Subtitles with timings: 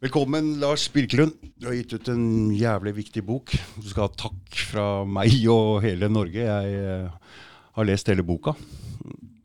[0.00, 1.34] Velkommen, Lars Birkelund.
[1.60, 3.52] Du har gitt ut en jævlig viktig bok.
[3.76, 6.40] Du skal ha takk fra meg og hele Norge.
[6.40, 7.34] Jeg eh,
[7.76, 8.54] har lest hele boka.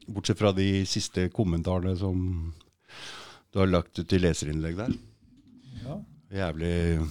[0.07, 2.23] Bortsett fra de siste kommentarene som
[3.51, 4.95] du har lagt ut i leserinnlegg der.
[5.81, 5.99] Ja.
[6.39, 7.03] Jævlig,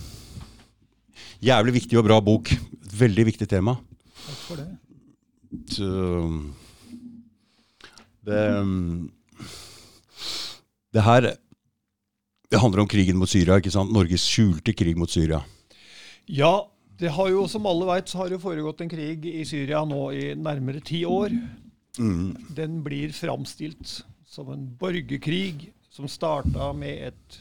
[1.44, 2.48] jævlig viktig og bra bok.
[2.96, 3.76] Veldig viktig tema.
[4.24, 4.68] Takk for det.
[5.76, 5.92] Så
[8.24, 8.42] det,
[10.96, 11.34] det her
[12.54, 13.90] det handler om krigen mot Syria, ikke sant?
[13.90, 15.40] Norges skjulte krig mot Syria.
[16.30, 16.68] Ja,
[17.00, 20.04] det har jo, som alle veit, så har det foregått en krig i Syria nå
[20.14, 21.34] i nærmere ti år.
[21.98, 22.36] Mm.
[22.54, 27.40] Den blir framstilt som en borgerkrig som starta med et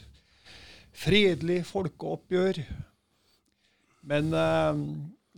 [0.97, 2.63] fredelig folkeoppgjør.
[4.09, 4.81] Men eh,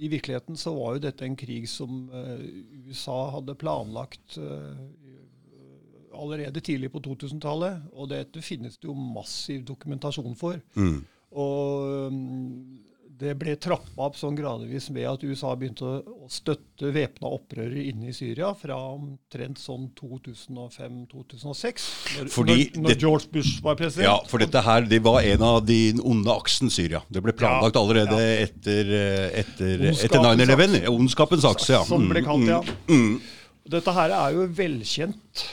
[0.07, 2.48] i virkeligheten så var jo dette en krig som eh,
[2.87, 4.85] USA hadde planlagt eh,
[6.15, 7.91] allerede tidlig på 2000-tallet.
[7.93, 10.59] Og dette finnes det jo massiv dokumentasjon for.
[10.79, 10.99] Mm.
[11.35, 12.81] Og um,
[13.15, 18.09] det ble trappa opp sånn gradvis ved at USA begynte å, støtte væpna opprørere inne
[18.09, 21.85] i Syria fra omtrent sånn 2005-2006,
[22.18, 24.09] når, når, når George Bush var president.
[24.09, 27.03] Ja, for dette her det var en av de onde aksen Syria.
[27.07, 28.47] Det ble planlagt allerede ja.
[28.47, 30.81] etter, eh, etter, etter 9-11.
[30.91, 31.84] Ondskapens akse, ja.
[31.87, 32.63] Som ble kalt, ja.
[32.90, 33.21] Mm.
[33.75, 35.45] Dette her er jo velkjent.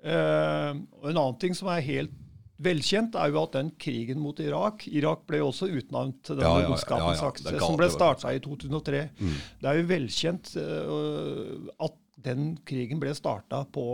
[0.00, 2.16] Eh, og en annen ting som er helt
[2.60, 6.44] velkjent, er jo at den krigen mot Irak Irak ble jo også utnevnt til den
[6.44, 9.04] Ja, ja, ja, ja, er som ble starta i 2003.
[9.16, 9.38] Mm.
[9.62, 13.86] Det er jo velkjent uh, at den krigen ble starta på,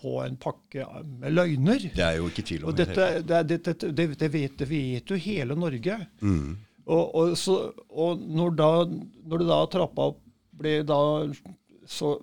[0.00, 1.90] på en pakke med løgner.
[1.96, 5.20] Det er jo ikke tvil om Og dette, det, det, det, det, vet, vet jo
[5.20, 5.98] hele Norge.
[6.24, 6.56] Mm.
[6.86, 7.58] Og, og, så,
[7.90, 8.70] og når, da,
[9.28, 10.22] når det da trappa opp
[10.56, 11.00] ble da
[11.86, 12.16] så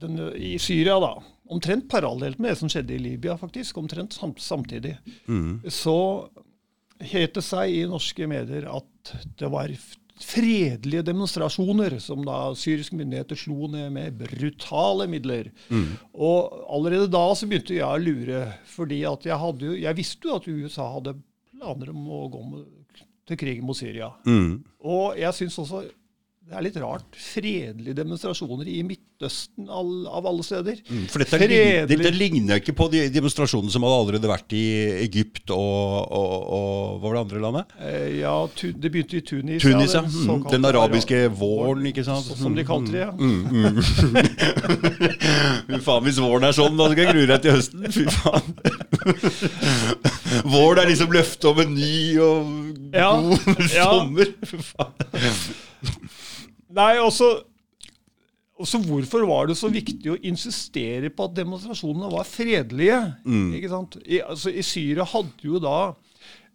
[0.00, 1.18] den, I Syria, da,
[1.54, 5.60] omtrent parallelt med det som skjedde i Libya, faktisk, omtrent sam, samtidig, Mm.
[5.70, 6.28] så
[7.00, 9.72] het det seg i norske medier at det var
[10.20, 15.50] fredelige demonstrasjoner som da syriske myndigheter slo ned med brutale midler.
[15.70, 15.96] Mm.
[16.14, 18.44] Og allerede da så begynte jeg å lure,
[18.76, 21.16] fordi at jeg, hadde jeg visste jo at USA hadde
[21.50, 22.64] planer om å gå med,
[23.26, 24.12] til krig mot Syria.
[24.26, 24.62] Mm.
[24.84, 25.82] Og jeg syns også
[26.44, 27.06] det er litt rart.
[27.16, 30.76] Fredelige demonstrasjoner i Midtøsten all, av alle steder.
[30.90, 31.06] Mm.
[31.08, 34.64] For dette, lign- dette ligner ikke på de demonstrasjonene som hadde allerede vært i
[35.06, 37.72] Egypt og, og, og Hva var det andre landet?
[37.80, 39.62] Eh, ja, tu, det begynte i Tunis.
[39.64, 40.02] Tunis, ja.
[40.04, 40.44] den Mm.
[40.52, 42.24] Den arabiske Arab våren, ikke sant?
[42.28, 43.10] så- Som de kalte det, ja.
[43.10, 43.80] Mm, mm.
[45.68, 47.88] Fy faen, hvis våren er sånn, da skal jeg grue deg til høsten.
[47.92, 48.46] Fy faen.
[50.44, 52.52] Våren er liksom løftet om en ny og
[52.92, 53.88] god ja.
[53.88, 54.34] sommer.
[54.48, 54.92] Fy faen.
[56.74, 57.28] Nei, også,
[58.58, 63.00] også hvorfor var det så viktig å insistere på at demonstrasjonene var fredelige?
[63.26, 63.52] Mm.
[63.58, 63.98] Ikke sant?
[64.04, 65.94] I, altså, I Syria hadde jo da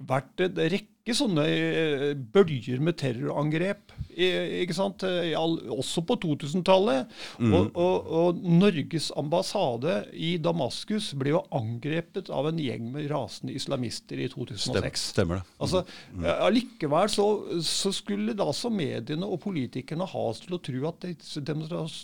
[0.09, 3.95] vært en rekke sånne eh, bølger med terrorangrep.
[4.19, 5.03] Ikke sant?
[5.05, 7.09] Også på 2000-tallet.
[7.39, 7.53] Mm.
[7.55, 13.55] Og, og, og Norges ambassade i Damaskus ble jo angrepet av en gjeng med rasende
[13.55, 15.05] islamister i Stemmer, 2006.
[15.13, 15.55] stemmer det.
[15.63, 15.83] Altså,
[16.19, 17.27] eh, Allikevel så,
[17.65, 21.07] så skulle da så mediene og politikerne ha oss til å tro at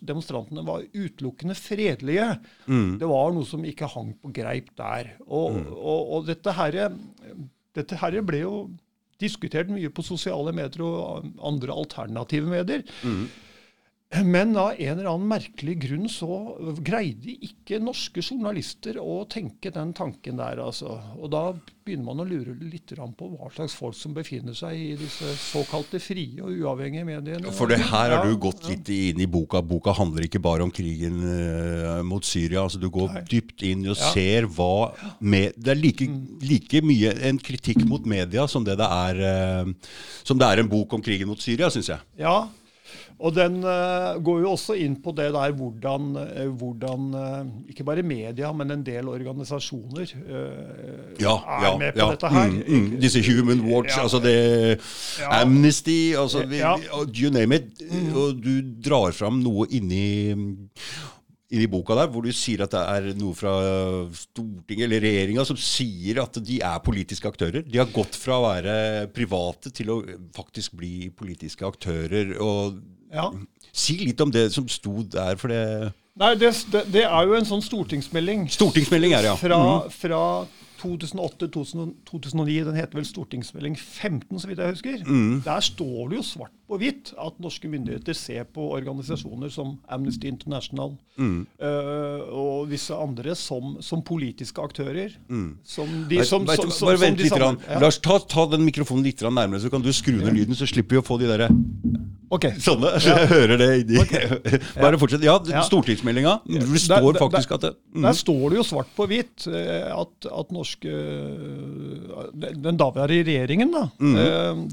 [0.05, 2.31] demonstrantene var utelukkende fredelige.
[2.69, 2.97] Mm.
[3.01, 5.15] Det var noe som ikke hang på greip der.
[5.25, 6.89] Og, og, og dette, herre
[7.75, 8.55] dette her ble jo
[9.21, 12.83] diskutert mye på sosiale medier og andre alternative medier.
[14.23, 16.27] Men av en eller annen merkelig grunn så
[16.85, 20.61] greide ikke norske journalister å tenke den tanken der.
[20.61, 20.99] altså.
[21.19, 21.47] Og da
[21.85, 25.99] begynner man å lure litt på hva slags folk som befinner seg i disse såkalte
[26.01, 27.51] frie og uavhengige mediene.
[27.53, 29.61] For det her har du gått litt inn i boka.
[29.61, 32.63] Boka handler ikke bare om krigen eh, mot Syria.
[32.63, 33.25] altså Du går Nei.
[33.29, 34.05] dypt inn og Ja.
[34.05, 34.13] Mm.
[34.13, 36.05] ser hva med, Det er like,
[36.41, 39.73] like mye en kritikk mot media som det det er eh,
[40.23, 41.99] Som det er en bok om krigen mot Syria, syns jeg.
[42.17, 42.47] Ja,
[43.15, 47.37] og den eh, går jo også inn på det der hvordan, eh, hvordan eh,
[47.71, 50.11] ikke bare media, men en del organisasjoner
[51.21, 52.09] Ja, er ja, med på ja.
[52.11, 52.51] dette her.
[52.51, 52.99] Mm, mm.
[52.99, 54.79] Disse Human Watch, altså det.
[55.29, 56.59] Amnesty, altså vi.
[56.59, 57.11] Mm.
[57.15, 57.83] you name it.
[58.15, 60.05] Og du drar fram noe inni
[61.55, 63.53] inni boka der, hvor du sier at det er noe fra
[64.17, 67.63] Stortinget eller regjeringa som sier at de er politiske aktører.
[67.63, 68.75] De har gått fra å være
[69.15, 69.99] private til å
[70.35, 72.35] faktisk bli politiske aktører.
[72.43, 72.81] og
[73.13, 73.29] Ja.
[73.75, 76.53] Si litt om det som sto der, for det Nei, det,
[76.93, 79.35] det, er jo en sånn stortingsmelding Stortingsmelding er det, ja.
[79.35, 79.91] fra, Mhm.
[79.91, 80.21] fra
[80.85, 85.03] 2008-2009, den heter vel stortingsmelding 15, så vidt jeg husker.
[85.07, 85.41] Mm.
[85.45, 90.27] Der står det jo svart på hvitt at norske myndigheter ser på organisasjoner som Amnesty
[90.27, 91.47] International Mm.
[91.63, 95.13] øh, og visse andre som, som politiske aktører.
[95.63, 97.31] Som de, som, vet som, som, bare vent litt.
[97.31, 97.79] Ja.
[97.79, 100.97] Lars, ta, ta den mikrofonen litt nærmere, så kan du skru ned lyden, så slipper
[100.97, 101.49] vi å få de derre
[102.35, 102.45] Ok.
[102.61, 102.91] sånne.
[103.01, 104.01] Så jeg hører det inni
[104.83, 105.23] Bare fortsett.
[105.25, 105.61] Ja, Ja.
[105.67, 106.35] stortingsmeldinga.
[106.45, 108.01] Det står der- faktisk at det mm.
[108.07, 113.71] Der står det jo svart på hvitt eh, at, at norske eh, Den daværende regjeringen,
[113.75, 114.15] da Mhm.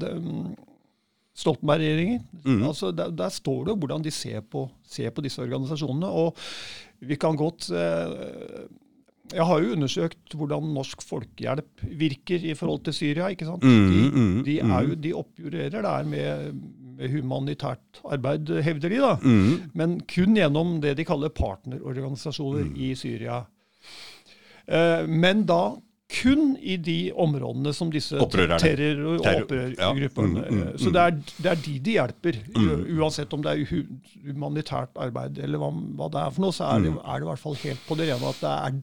[0.03, 0.59] eh,
[1.33, 2.19] Stoltenberg-regjeringen.
[2.45, 2.59] Mm.
[2.67, 6.05] altså der, der står det jo hvordan de ser på, ser på disse organisasjonene.
[6.13, 6.35] Og
[7.01, 7.71] vi kan godt
[9.33, 13.31] Jeg har jo undersøkt hvordan Norsk Folkehjelp virker i forhold til Syria.
[13.33, 13.63] ikke sant?
[13.63, 16.53] Mhm, De, mhm, de, jo, de oppjurerer der med
[16.99, 18.97] humanitært arbeid, hevder de.
[19.01, 19.15] da.
[19.21, 19.71] mm.
[19.73, 22.75] Men kun gjennom det de kaller partnerorganisasjoner Mm.
[22.77, 23.45] i Syria.
[24.67, 25.75] Eh, men da
[26.13, 28.59] kun i de områdene som disse Opprørerne.
[28.61, 30.49] terror- og opprørgruppene ja.
[30.51, 31.11] Mm, mm, eh, Så det er,
[31.41, 32.37] det er de de hjelper.
[32.55, 33.65] U- Uansett om det er
[34.23, 36.99] humanitært arbeid eller hva, hva det er for noe, så er det, Mm.
[37.03, 38.81] er det i hvert fall helt på det rene at det er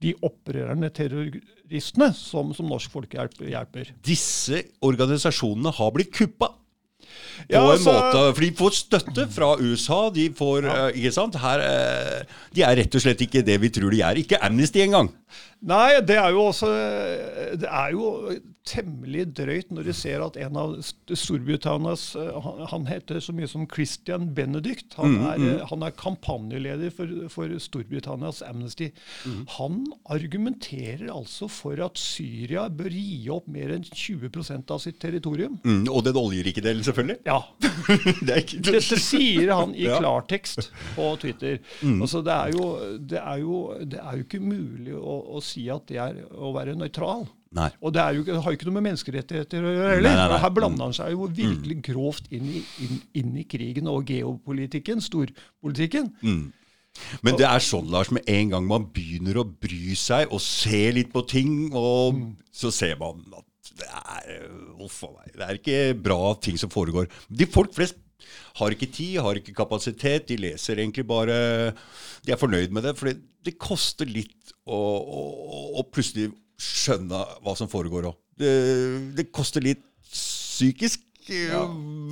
[0.00, 3.88] de opprørerne, terroristene, som, som Norsk Folkehjelp hjelper.
[4.06, 6.52] Disse organisasjonene har blitt kuppa.
[6.98, 10.10] På Ja, en altså- måte, for De får støtte fra USA.
[10.10, 10.88] De får, ja.
[10.88, 11.34] ikke sant?
[11.36, 12.22] Her, eh,
[12.54, 14.14] de er rett og slett ikke det vi tror de er.
[14.16, 15.10] Ikke Amnesty engang.
[15.68, 16.68] Nei, det er jo også
[17.58, 18.08] Det er jo
[18.68, 20.74] temmelig drøyt når du ser at en av
[21.16, 24.92] Storbritannias eh, Han, han heter så mye som Christian Benedict.
[25.00, 28.90] Han Mm, er, eh, han er kampanjeleder for, for Storbritannias Amnesty.
[29.24, 29.38] Mm.
[29.56, 29.78] Han
[30.12, 35.56] argumenterer altså for at Syria bør gi opp mer enn 20% av sitt territorium.
[35.64, 37.18] Mm, og den oljerike delen, selvfølgelig.
[37.26, 37.40] Ja,
[38.28, 41.58] Det ikke Dette sier han i klartekst på Twitter.
[41.88, 42.68] Altså, det, er jo,
[43.00, 46.52] det, er jo, det er jo ikke mulig å, å si at det er å
[46.54, 47.26] være nøytral.
[47.56, 47.70] Nei.
[47.80, 50.16] Og det er jo, det har jo ikke noe med menneskerettigheter å gjøre heller.
[50.18, 50.40] Nei, nei.
[50.42, 55.00] Her blander han seg jo virkelig grovt inn i, inn, inn i krigen og geopolitikken,
[55.04, 56.12] storpolitikken.
[57.24, 60.82] Men det er sånn, Lars, med en gang man begynner å bry seg og se
[60.96, 62.18] litt på ting, og
[62.52, 63.46] så ser man at
[63.78, 64.44] det er
[64.82, 65.00] Uff.
[65.34, 67.08] Det er ikke bra ting som foregår.
[67.28, 67.98] De folk flest
[68.58, 70.28] har ikke tid, har ikke kapasitet.
[70.28, 71.38] De leser egentlig bare
[72.26, 72.94] De er fornøyd med det.
[72.98, 75.22] For det, koster litt å, å,
[75.80, 78.18] å plutselig skjønne hva som foregår òg.
[78.38, 78.50] Det,
[79.16, 81.62] det koster litt psykisk, Ja.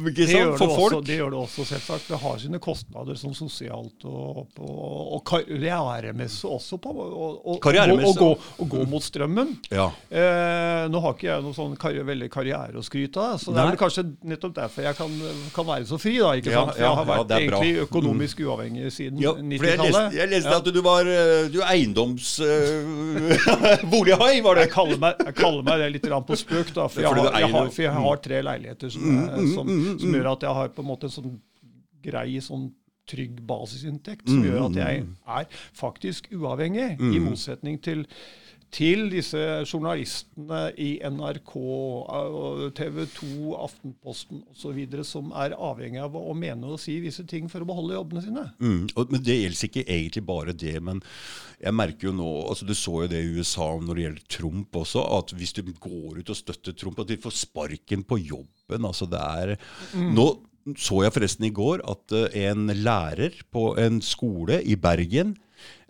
[0.07, 1.07] ikke sant, For for også, folk.
[1.09, 2.09] det gjør det også, selvsagt.
[2.11, 6.79] Det har sine kostnader som sosialt og, og, og karrieremessig også.
[6.83, 8.31] På, og, og, Karrieremessig, gå,
[8.63, 9.55] og gå mot strømmen.
[9.73, 9.89] Ja.
[10.11, 13.63] Eh, nå har ikke jeg noe sånn karri veldig karriere å skryte av, så det
[13.63, 15.17] er vel kanskje nettopp derfor jeg kan,
[15.57, 16.17] kan være så fri.
[16.21, 16.75] da, ikke sant?
[16.77, 17.47] For jeg har vært er.
[17.47, 17.57] Mm.
[17.57, 20.19] egentlig økonomisk uavhengig siden Ja, for jeg leste, 90-tallet.
[20.21, 22.33] jeg leste at du var eh, du er eiendoms...
[22.45, 24.67] eh, bolighai, var det?
[24.67, 27.51] Jeg kaller, meg, jeg kaller meg det litt på spøk, da, for, jeg har, jeg
[27.53, 30.82] har, for jeg har tre leiligheter som, er- som, som gjør at jeg har på
[30.85, 31.37] en måte en sånn
[32.03, 32.73] grei sånn
[33.06, 35.44] trygg basisinntekt, som gjør at jeg er
[35.79, 38.06] faktisk uavhengig, i motsetning til
[38.75, 41.53] til disse journalistene i NRK,
[42.77, 44.81] TV 2, Aftenposten osv.
[45.07, 48.47] som er avhengig av å mene og si visse ting for å beholde jobbene sine.
[48.61, 51.01] Mm, og, men det gjelder ikke egentlig bare det, men
[51.63, 54.77] jeg merker jo nå altså Du så jo det i USA når det gjelder Trump
[54.83, 58.85] også, at hvis du går ut og støtter Trump, at de får sparken på jobben.
[58.85, 59.57] altså det er
[59.95, 60.29] Nå
[60.75, 65.37] så jeg forresten i går at eh, en lærer på en skole i Bergen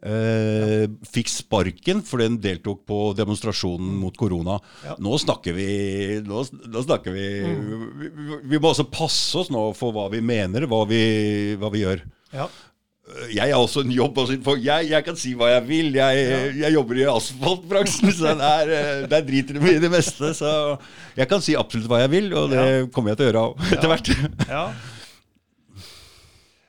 [0.05, 4.59] eh, fikk sparken fordi den deltok på demonstrasjonen mot korona.
[4.85, 4.97] Ja.
[5.03, 7.75] Nå snakker vi Nå, nå snakker vi, mm.
[8.01, 11.03] vi Vi må også passe oss nå for hva vi mener, hva vi,
[11.61, 12.05] hva vi gjør.
[12.35, 12.49] Ja.
[13.31, 14.17] Jeg har også en jobb.
[14.19, 15.93] Også, jeg, jeg kan si hva jeg vil.
[15.95, 20.33] Jeg, jeg jobber i asfaltbransjen, så der, eh, der driter de i det meste.
[20.35, 20.51] Så
[21.15, 22.85] jeg kan si absolutt hva jeg vil, og det Ja.
[22.91, 24.11] kommer jeg til å gjøre etter hvert.
[24.51, 24.65] Ja.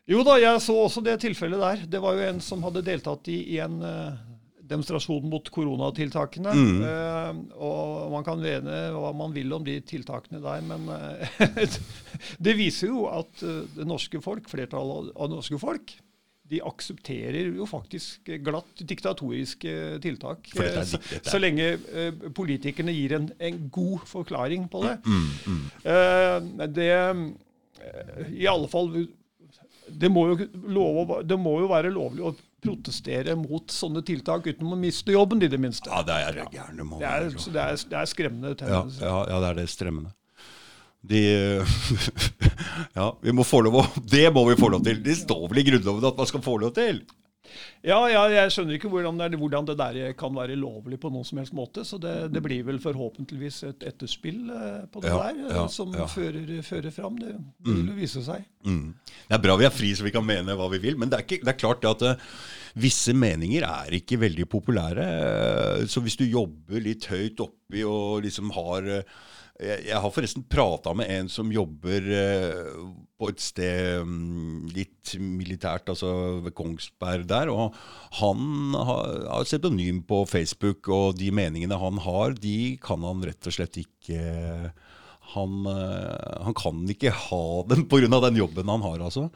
[0.07, 1.83] Jo da, jeg så også det tilfellet der.
[1.91, 4.15] Det var jo en som hadde deltatt i, i en eh,
[4.67, 6.53] demonstrasjon mot koronatiltakene.
[6.87, 11.77] Eh, og man kan mene hva man vil om de tiltakene der, men uh,
[12.47, 15.97] det viser jo at eh, det norske folk, flertallet av det norske folk,
[16.47, 20.47] de aksepterer jo faktisk glatt diktatoriske tiltak.
[20.55, 21.73] Så, så lenge
[22.31, 24.93] politikerne gir en, en god forklaring på det.
[25.03, 26.87] Mm, Eh, det
[28.31, 28.87] I alle fall
[29.89, 34.73] det må, jo lov, det må jo være lovlig å protestere mot sånne tiltak uten
[34.73, 35.91] å miste jobben, i det minste.
[35.91, 39.51] Ja, det er gærne Det er, det er, det er skremmende Ja, ja, ja, det
[39.51, 40.13] er det stremmende.
[41.07, 41.21] De
[42.97, 44.99] Ja, vi må få lov å Det må vi få lov til.
[45.05, 47.03] Det står vel i Grunnloven at man skal få lov til?
[47.85, 51.27] Ja, ja, jeg skjønner ikke hvordan det, hvordan det, der kan være lovlig på noen
[51.27, 51.85] som helst måte.
[51.87, 55.65] Så det, det blir vel forhåpentligvis et etterspill eh, på det Ja, der eh, ja,
[55.71, 57.19] som fører, fører fram.
[57.21, 57.33] Det
[57.67, 58.45] vil jo vise seg.
[58.67, 58.93] Mm.
[59.27, 61.19] Det er bra vi er fri så vi kan mene hva vi vil, men det
[61.19, 62.27] er, ikke, det er klart at uh,
[62.77, 65.07] visse meninger er ikke veldig populære.
[65.07, 69.17] Uh, Så hvis du jobber litt høyt oppi og liksom har eh,
[69.57, 72.73] jeg, jeg har forresten prata med en som jobber eh,
[73.17, 76.11] på et sted mm, litt militært, altså
[76.45, 77.49] ved Kongsberg der.
[77.53, 77.75] Og
[78.19, 83.49] han har, har pseudonym på Facebook, og de meningene han har, de kan han rett
[83.49, 84.69] og slett ikke eh,
[85.33, 88.07] han kan ikke ha dem pga.
[88.27, 88.99] den jobben han har.
[89.07, 89.27] altså.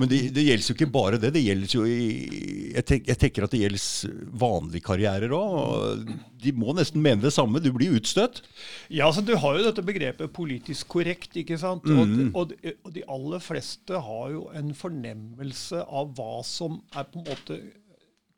[0.00, 1.32] Men det, det gjelder jo ikke bare det.
[1.36, 6.08] det gjelder jo i, jeg, tenk, jeg tenker at det gjelder vanlige karrierer òg.
[6.44, 7.62] De må nesten mene det samme.
[7.64, 8.42] Du blir utstøtt.
[8.88, 11.36] Ja, altså Du har jo dette begrepet politisk korrekt.
[11.40, 11.86] ikke sant?
[11.88, 17.08] Og, og, de- og de aller fleste har jo en fornemmelse av hva som er
[17.10, 17.60] på en måte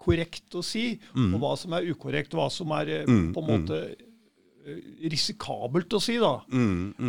[0.06, 1.00] korrekt å si,
[1.34, 2.34] og hva som er ukorrekt.
[2.36, 3.32] Hva som er mm.
[3.34, 4.05] på en måte eh,
[4.66, 6.34] risikabelt å si, da.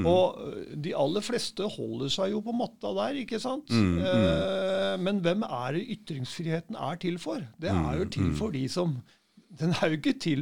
[0.04, 3.72] Og eh, de aller fleste holder seg jo på matta der, ikke sant?
[3.74, 7.42] Eh, men hvem er det ytringsfriheten er til for?
[7.62, 9.00] Det er jo til for de som
[9.58, 10.42] Den er jo ikke til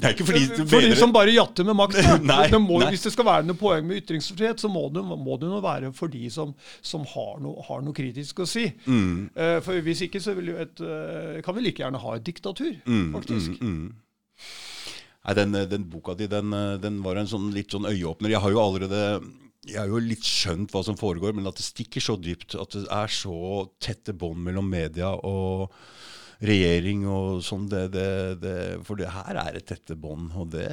[0.00, 1.98] ikke fordi du for de som bare jatter med makt.
[2.64, 2.80] Må.
[2.88, 5.92] Hvis det skal være noe poeng med ytringsfrihet, så må det, må det noe være
[5.94, 8.64] for de som, som har, noe, har noe kritisk å si.
[8.88, 9.28] Mm.
[9.36, 12.26] Uh, for Hvis ikke så vil jo et, uh, kan vi like gjerne ha et
[12.26, 13.60] diktatur, Mm, faktisk.
[15.20, 18.32] Nei, den, den boka di den, den var en sånn, litt sånn øyeåpner.
[18.32, 19.02] Jeg har jo allerede
[19.68, 22.56] jeg har jo litt skjønt hva som foregår, men at det stikker så dypt.
[22.56, 25.74] At det er så tette bånd mellom media og
[26.40, 27.66] regjering og sånn.
[27.68, 28.08] Det, det,
[28.40, 28.56] det,
[28.88, 30.32] for det her er et tette bånd.
[30.40, 30.68] Og det,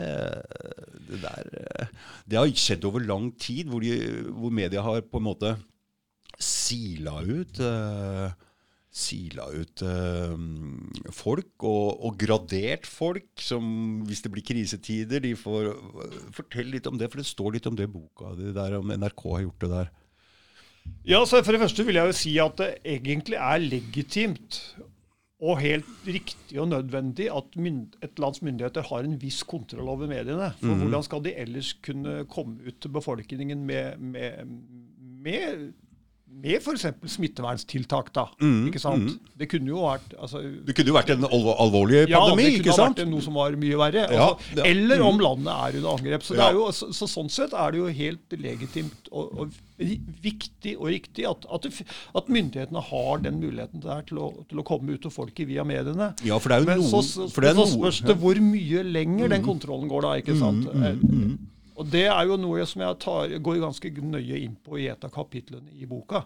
[1.09, 1.91] det der eh,
[2.25, 5.55] Det har skjedd over lang tid, hvor, de, hvor media har på en måte
[6.39, 8.46] sila ut eh,
[8.97, 10.33] Sila ut eh,
[11.13, 15.69] folk og, og gradert folk som hvis det blir krisetider de får
[16.33, 18.33] Fortell litt om det, for det står litt om det i boka.
[18.39, 19.95] di der om NRK har gjort det der.
[21.07, 24.61] Ja, så For det første vil jeg jo si at det egentlig er legitimt
[25.37, 30.09] og helt riktig og nødvendig at mynd et lands myndigheter har en viss kontroll over
[30.09, 30.49] mediene.
[30.57, 34.55] For hvordan skal de ellers kunne komme ut til befolkningen med, med,
[35.27, 35.67] med,
[36.37, 36.85] med f.eks.
[37.15, 38.11] smitteverntiltak?
[38.13, 38.27] da,
[38.67, 39.15] ikke sant?
[39.37, 42.69] Det kunne jo vært altså, Det kunne jo vært en alvor, alvorlig pandemi, ja, ikke
[42.69, 44.03] Ja, det kunne vært noe som var mye verre.
[44.13, 46.23] Ja, Altså, det- eller om landet er under angrep.
[46.27, 49.57] Så, det er jo, så, så sånn sett er det jo helt legitimt og, og
[50.21, 51.67] viktig og riktig at, at,
[52.21, 55.65] at myndighetene har den muligheten der til å, til å komme ut til folket via
[55.67, 56.11] mediene.
[56.25, 58.17] Ja, for det er jo Men noen så, så, for det er så spørs det
[58.21, 60.15] hvor mye lenger den kontrollen går da.
[60.21, 60.65] ikke sant?
[60.69, 61.37] Eh,
[61.77, 65.03] Og det er jo noe som jeg tar, går ganske nøye inn på i et
[65.05, 66.23] av kapitlene i boka.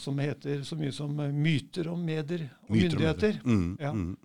[0.00, 3.36] Som heter så mye som eh, 'Myter om medier og Myter om myndigheter'.
[3.80, 3.92] Ja.
[3.92, 4.16] Mm.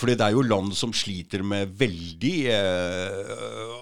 [0.00, 3.76] Fordi det er jo land som sliter med veldig eh,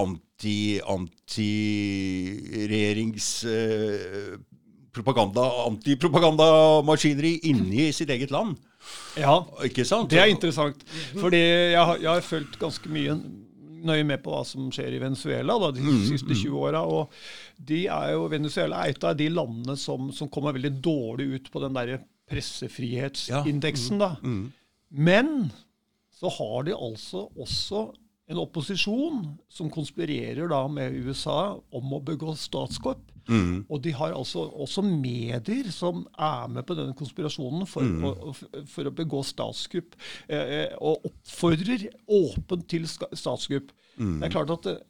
[0.00, 4.40] anti, anti-regjerings eh,
[4.96, 8.56] propaganda, antipropagandamaskineri inni sitt eget land.
[9.16, 9.44] ja.
[9.60, 10.84] Det er interessant.
[11.18, 13.20] Fordi jeg har, jeg har fulgt ganske mye
[13.86, 16.82] nøye med på hva som skjer i Venezuela da, de siste 20 åra.
[16.86, 17.14] Og
[17.70, 21.50] de er jo, Venezuela er et av de landene som, som kommer veldig dårlig ut
[21.54, 23.98] på den der pressefrihetsindeksen.
[24.02, 24.16] da.
[24.88, 25.50] Men
[26.18, 27.88] så har de altså også
[28.28, 33.00] en opposisjon som konspirerer da med USA om å begå statskupp.
[33.68, 38.34] Og de har altså også medier som er med på denne konspirasjonen for, å,
[38.70, 39.96] for å begå statskupp,
[40.28, 43.72] eh, eh, og oppfordrer åpent til statskupp.
[43.98, 44.18] Mm.
[44.18, 44.84] Det er klart at eh,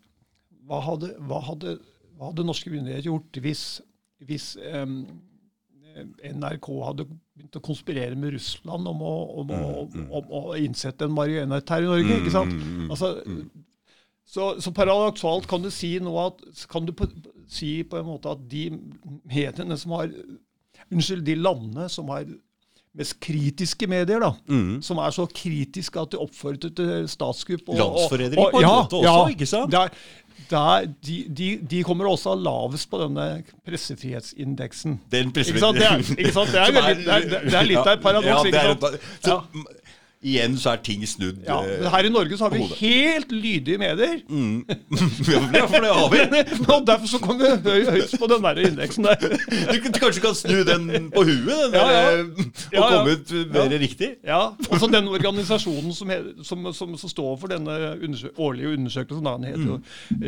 [0.69, 1.79] hva hadde, hva hadde,
[2.19, 3.65] hva hadde norske myndigheter gjort hvis,
[4.29, 5.01] hvis um,
[6.29, 9.63] NRK hadde begynt å konspirere med Russland om å, om å,
[10.21, 12.21] om å innsette en marionett her i Norge?
[12.21, 12.55] ikke sant?
[12.93, 13.15] Altså,
[14.29, 17.09] så, så paradoksalt kan du si noe at, kan du på,
[17.49, 18.69] si på en måte at de
[19.25, 20.13] mediene som har
[20.89, 22.25] Unnskyld, de landene som har
[22.97, 24.31] mest kritiske medier, da,
[24.85, 27.69] som er så kritiske at de oppfordrer til statskupp.
[27.69, 29.75] Landsforræderi på en ja, måte også, ja, ikke sant?
[29.75, 29.93] Der,
[30.51, 33.27] der, de, de, de kommer også lavest på denne
[33.67, 35.01] pressefrihetsindeksen.
[35.13, 36.19] Den pressefrihetsindeksen.
[36.19, 36.55] Ikke sant?
[36.55, 36.79] Det er, ikke sant?
[36.79, 38.49] Det er, veldig, det er, det er litt av et paradoks.
[38.55, 39.79] Ja, det
[40.19, 41.37] så, Igjen så er ting snudd.
[41.47, 44.17] Ja, eh, men her i Norge så har vi helt lydige medier.
[45.55, 46.23] ja, for det har vi.
[46.75, 49.15] og derfor så kommer vi høy, høyest på den der indeksen der.
[49.23, 52.17] Du kan- kanskje kan snu den på huet, den Ja, ja.
[52.17, 54.11] der, og Ja, komme ut mer riktig.
[54.27, 56.11] Ja, også den organisasjonen som,
[56.43, 59.81] som, som, som står for denne undersø årlige undersøkelsen, da, den heter jo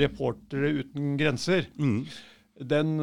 [0.07, 1.67] Reportere uten grenser.
[2.71, 2.95] Den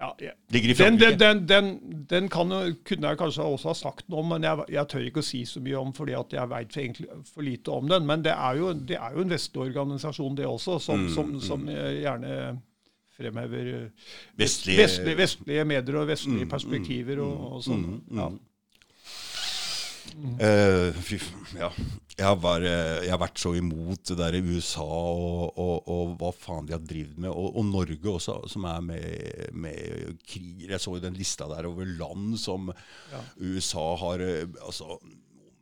[0.00, 1.16] eh, Ja, Ligger i den, Frankrike.
[1.18, 2.48] den, den, den, den kan,
[2.84, 5.44] kunne jeg kanskje også ha sagt noe om, men jeg, jeg tør ikke å si
[5.44, 8.06] så mye om fordi jeg veit for, for lite om den.
[8.06, 11.40] Men det er jo, det er jo en vestlig organisasjon, det også, som, Mm, som,
[11.40, 11.74] som mm.
[12.02, 12.60] gjerne
[13.18, 13.88] fremhever eh,
[14.38, 17.82] Vestlige- vestlige, vestlige medier og vestlige Mm, perspektiver og, og sånn.
[17.82, 18.28] mm, Ja.
[20.42, 21.18] Eh, fy,
[21.58, 21.68] ja.
[22.14, 26.32] jeg, har jeg har vært så imot det der i USA og, og, og hva
[26.34, 27.30] faen de har drevet med.
[27.30, 30.74] Og, og Norge også, som er med, med kriger.
[30.74, 32.72] Jeg så jo den lista der over land som
[33.12, 33.22] Ja.
[33.40, 34.98] USA har eh, Altså,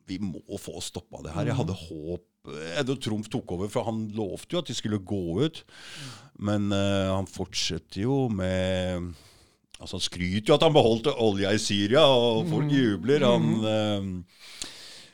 [0.07, 1.51] vi må få stoppa det her.
[1.51, 5.03] Jeg hadde håp eh, Trumf Trump tok over, for han lovte jo at de skulle
[5.03, 5.63] gå ut.
[6.39, 9.15] Men uh, han fortsetter jo med
[9.81, 13.27] Altså Han skryter jo at han beholdt olja i Syria, og folk jubler.
[13.29, 14.09] Han eh,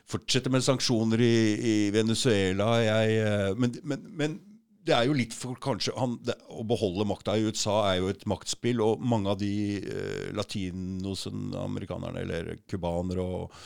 [0.09, 2.75] fortsetter med sanksjoner i, i Venezuela.
[2.83, 4.37] Jeg, eh, men, men, men
[4.83, 8.11] det er jo litt for kanskje han, det, Å beholde makta i USA er jo
[8.11, 13.57] et maktspill, og mange av de eh, latinosamerikanerne, eller cubanere og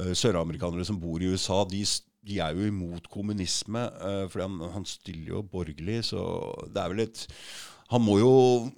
[0.00, 1.82] eh, søramerikanere som bor i USA, de,
[2.24, 6.24] de er jo imot kommunisme, eh, fordi han, han stiller jo borgerlig, så
[6.70, 7.26] det er vel et
[7.92, 8.32] han må, jo,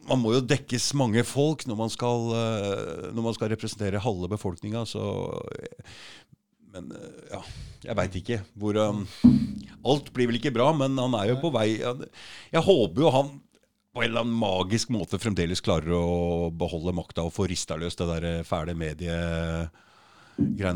[0.08, 4.28] man må jo dekkes mange folk når man skal, eh, når man skal representere halve
[4.34, 4.82] befolkninga,
[6.74, 7.40] Men eh, ja,
[7.86, 9.06] jeg veit ikke hvor um,
[9.86, 13.40] Alt blir vel ikke bra, men han er jo på vei Jeg håper jo han
[13.96, 17.96] på en eller annen magisk måte fremdeles klarer å beholde makta og få rista løs
[17.96, 19.70] det der fæle mediegreiene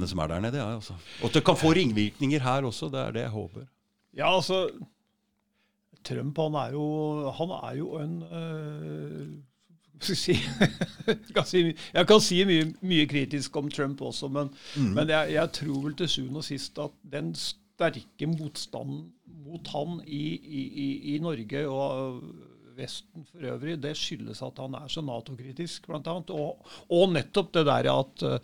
[0.08, 0.56] som er der nede.
[0.56, 0.94] Ja, altså.
[1.20, 2.88] Og at det kan få ringvirkninger her også.
[2.88, 3.68] Det er det jeg håper.
[4.16, 4.70] Ja, altså
[6.04, 9.28] Trump han er jo, han er jo en øh,
[10.00, 10.34] si,
[11.34, 14.52] kan si, jeg kan si mye, mye kritisk om Trump også, men,
[14.94, 19.10] men jeg, jeg tror vel til sjuende og sist at den sterke motstanden
[19.44, 22.22] mot han i, i, i, i Norge og
[22.80, 26.30] Vesten for øvrig, det skyldes at han er så Nato-kritisk, annet.
[26.32, 26.60] Og,
[26.92, 28.38] og nettopp det der at, uh,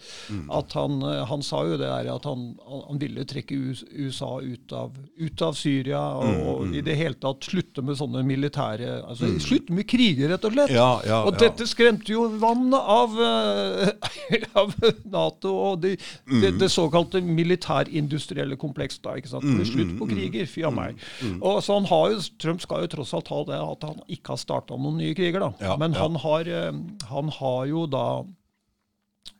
[0.59, 4.75] at han, uh, han sa jo det der at han, han ville trekke USA ut
[4.76, 9.33] av, ut av Syria, og, og i det hele tatt slutte med sånne militære altså
[9.47, 10.73] Slutte med kriger, rett og slett.
[10.75, 14.12] Ja, ja, og dette skremte jo vannet av, uh,
[14.62, 14.75] av
[15.12, 15.95] Nato og de,
[16.43, 18.99] det, det såkalte militærindustrielle kompleks.
[19.05, 19.47] da, ikke sant?
[19.59, 21.00] Det slutt på kriger, fy a meg.
[21.40, 24.25] Og så han har jo, Trump skal jo tross alt ha det at han ikke
[24.33, 25.52] har starta noen nye kriger, da.
[25.62, 26.02] Ja, Men ja.
[26.04, 26.73] han har, eh,
[27.11, 28.07] han har jo da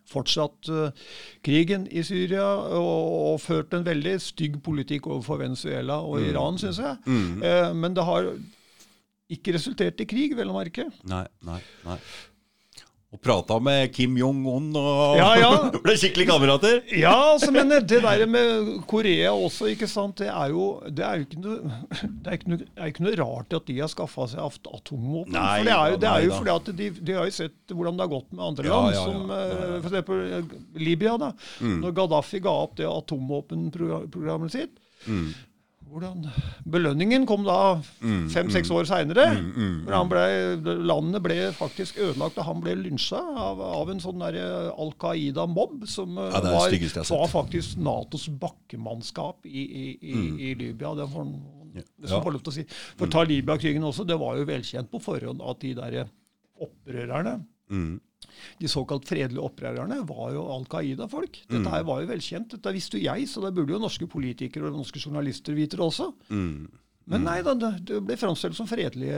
[0.07, 1.07] fortsatt eh,
[1.47, 2.47] krigen i Syria
[2.79, 7.01] og, og ført en veldig stygg politikk overfor Venezuela og Iran, syns jeg.
[7.07, 7.75] Mm.
[7.81, 8.31] men det har
[9.33, 10.87] ikke resultert i krig, vel å merke.
[11.11, 11.97] Nei, nei, nei.
[13.17, 15.51] Og prata med Kim Jong-un og Ja, ja.
[15.85, 16.83] ble skikkelig kamerater.
[16.93, 21.23] Ja, altså, men det der med Korea også, ikke sant, det er jo, det er
[21.23, 24.29] jo ikke, noe, det er ikke, noe, er ikke noe rart at de har skaffa
[24.35, 25.33] seg atomvåpen.
[25.33, 27.73] Nei for det er jo, det er jo fordi at de, de har jo sett
[27.77, 31.17] hvordan det har gått med andre land, som eh, for eksempel eh, Libya.
[31.25, 31.33] da.
[31.65, 31.79] Mm.
[31.87, 34.77] Når Gaddafi ga opp det atomvåpenprogrammet sitt.
[35.07, 35.31] Mm.
[35.87, 36.27] Hvordan
[36.69, 37.79] Belønningen kom da
[38.33, 39.27] fem-seks år seinere.
[39.87, 45.87] Landet ble faktisk ødelagt, og han ble lynsja av, av en sånn eh, Al Qaida-mobb,
[45.91, 46.75] som eh, Ja, var,
[47.13, 50.17] var faktisk Natos bakkemannskap i, i, i,
[50.51, 50.95] i Libya.
[50.99, 51.31] Det får,
[51.77, 52.21] Ja.
[52.25, 52.67] lov til å si.
[52.97, 56.03] For ta Libya-krigen også, det var jo velkjent på forhånd at de der
[56.63, 57.97] opprørerne Mm.
[58.61, 61.43] De såkalt fredelige opprørerne var jo Al Qaida-folk.
[61.49, 61.71] Dette Mm.
[61.73, 62.49] her var jo velkjent.
[62.57, 65.81] Dette visste jo jeg, så det burde jo norske politikere og norske journalister vite det
[65.85, 66.13] også.
[66.31, 66.69] Mm.
[67.09, 69.15] Men nei da, det, det ble framstilt som fredelige,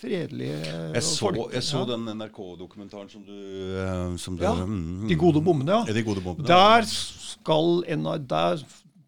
[0.00, 0.58] fredelige
[0.94, 1.52] Jeg så, folk.
[1.54, 1.84] jeg så Ja.
[1.96, 5.84] den NRK-dokumentaren som du, eh, som du Ja, mm, De gode bommene, ja.
[5.92, 6.46] De gode bombene.
[6.46, 7.82] Der skal
[8.26, 8.56] der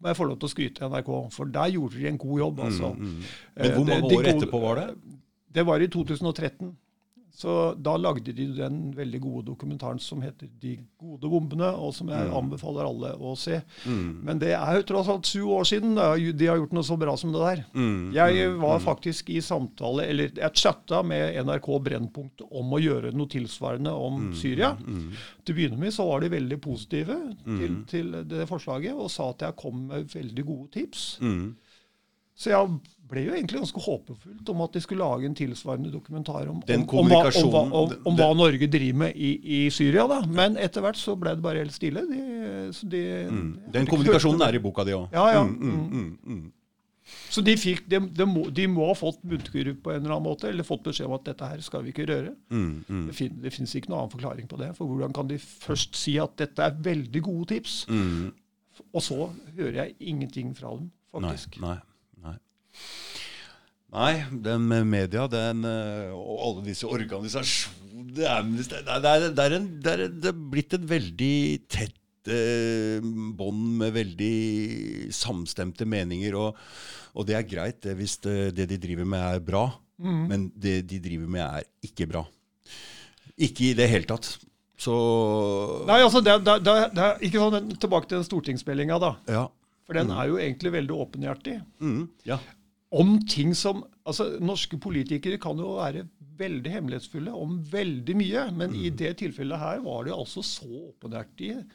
[0.01, 2.59] må jeg få lov til å skryte NRK, for der gjorde de en god jobb.
[2.59, 2.95] altså.
[2.97, 3.23] Men
[3.57, 4.95] Eh, hvor mange år de etterpå var det?
[5.51, 6.75] Det var i 2013.
[7.31, 12.09] Så da lagde de den veldig gode dokumentaren som heter 'De gode bombene', og som
[12.09, 13.61] jeg anbefaler alle å se.
[13.85, 16.97] Men det er jo tross alt sju år siden da de har gjort noe så
[16.99, 17.65] bra som det der.
[17.73, 23.13] Mm, Jeg var faktisk i samtale, eller jeg chatta med NRK Brennpunkt om å gjøre
[23.13, 24.75] noe tilsvarende om Syria.
[25.45, 27.15] Til å begynne med så var de veldig positive
[27.45, 31.19] til, til det forslaget, og sa at jeg kom med veldig gode tips.
[31.21, 31.55] Mm.
[32.39, 36.47] Så jeg ble jo egentlig ganske håpefullt om at de skulle lage en tilsvarende dokumentar
[36.51, 40.05] om, om, om, hva, hva, om, hva Norge driver med i, i Syria.
[40.09, 40.21] da.
[40.29, 42.05] Men etter hvert så ble det bare helt stille.
[42.07, 42.21] De,
[42.75, 43.01] så de,
[43.73, 45.09] Den kommunikasjonen er i boka di òg.
[45.15, 45.43] Ja, ja.
[45.43, 46.47] Mm, mm, mm, mm.
[47.33, 50.49] Så de, fikk, de, må, de må ha fått munnkurv på en eller annen måte,
[50.51, 52.35] eller fått beskjed om at dette her skal vi ikke røre.
[52.53, 54.69] Mm, mm, Det, fin, det finnes ikke noen annen forklaring på det.
[54.77, 58.29] For hvordan kan de først si at dette er veldig gode tips, mm.
[58.93, 61.57] og så hører jeg ingenting fra dem, faktisk.
[61.57, 61.88] nei, nei.
[63.89, 69.45] Nei, den med media den, eh, og alle disse organisasjonene Det er, det er, det
[69.45, 71.37] er, en, det er, det blitt et veldig
[71.71, 73.01] tett eh,
[73.39, 76.37] bånd med veldig samstemte meninger.
[76.37, 76.59] Og,
[77.17, 79.67] og det er greit det hvis det, de driver med, er bra.
[79.99, 82.21] Men det de driver med, er ikke bra.
[83.39, 84.29] Ikke i det hele tatt.
[84.79, 84.93] Så
[85.89, 89.11] Nei, altså, det, er ikke sånn, Tilbake til den stortingsmeldinga, da.
[89.27, 89.43] Ja.
[89.89, 91.57] For den er jo egentlig veldig åpenhjertig.
[91.83, 92.37] Mm, ja.
[92.89, 96.07] Om ting som altså Norske politikere kan jo være
[96.39, 101.65] veldig hemmelighetsfulle om veldig mye, men i det tilfellet her var det altså så åpenhjertige.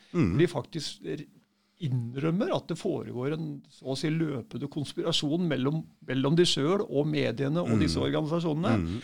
[0.41, 1.05] De faktisk
[1.85, 7.07] innrømmer at det foregår en så å si løpende konspirasjon mellom, mellom de sjøl og
[7.11, 9.03] mediene og disse organisasjonene.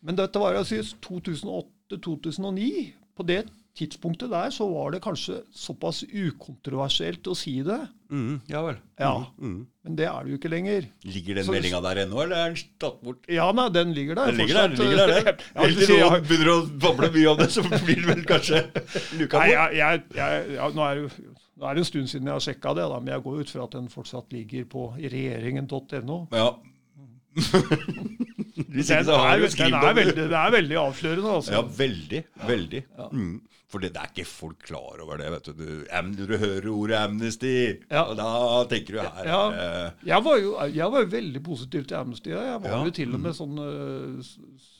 [0.00, 2.92] Men dette var altså 2008-2009.
[3.18, 3.42] På det
[3.78, 7.78] tidspunktet der så var det kanskje såpass ukontroversielt å si det.
[8.10, 8.76] Mm, ja vel.
[8.98, 9.12] Ja.
[9.38, 9.58] Mm.
[9.84, 10.86] Men det er det jo ikke lenger.
[11.06, 13.20] Ligger den Så- meldinga der ennå, eller er den tatt bort?
[13.28, 15.44] Ja, nei, den ligger der Den ligger der, den ligger der, det.
[15.54, 18.24] Ja, du Helt til noen begynner å bable mye om det, så blir det vel
[18.28, 18.62] kanskje
[19.20, 19.52] luka Nei, bort.
[19.52, 22.46] jeg, jeg, jeg, ja, nå, er det, nå er det en stund siden jeg har
[22.48, 26.18] sjekka det, da, men jeg går ut fra at den fortsatt ligger på regjeringen.no.
[26.32, 26.50] Ja.
[28.68, 29.96] Hvis Den, er, du den er, det.
[29.96, 31.30] veldig, det er veldig avslørende.
[31.38, 31.52] Altså.
[31.54, 32.20] Ja, veldig.
[32.48, 32.80] Veldig.
[33.12, 33.36] Mm.
[33.68, 35.26] For det, det er ikke folk klar over det.
[35.30, 35.52] vet du.
[35.52, 38.02] du du hører ordet amnesty, Ja.
[38.08, 39.40] og da tenker du her Ja.
[39.52, 42.30] eh, Jeg var, jo, jeg var jo veldig positiv til Amnesty.
[42.30, 42.40] ja.
[42.52, 44.22] Jeg var jo til og med sånn eh,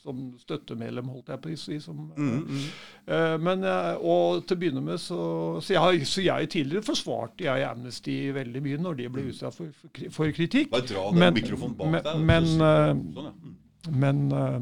[0.01, 1.77] som støttemedlem, holdt jeg på å si.
[1.79, 2.65] Som, mm, Mm,
[3.13, 7.45] eh, men, eh, og til å begynne med så Så jeg, så jeg tidligere forsvarte
[7.45, 9.69] jeg Amnesty veldig mye når de ble utsatt for,
[10.09, 10.71] for, kritikk.
[10.71, 13.33] Bare dra den mikrofonen bak men, deg, Men, eh, Sånn.
[13.43, 13.99] Mm.
[13.99, 14.59] men eh,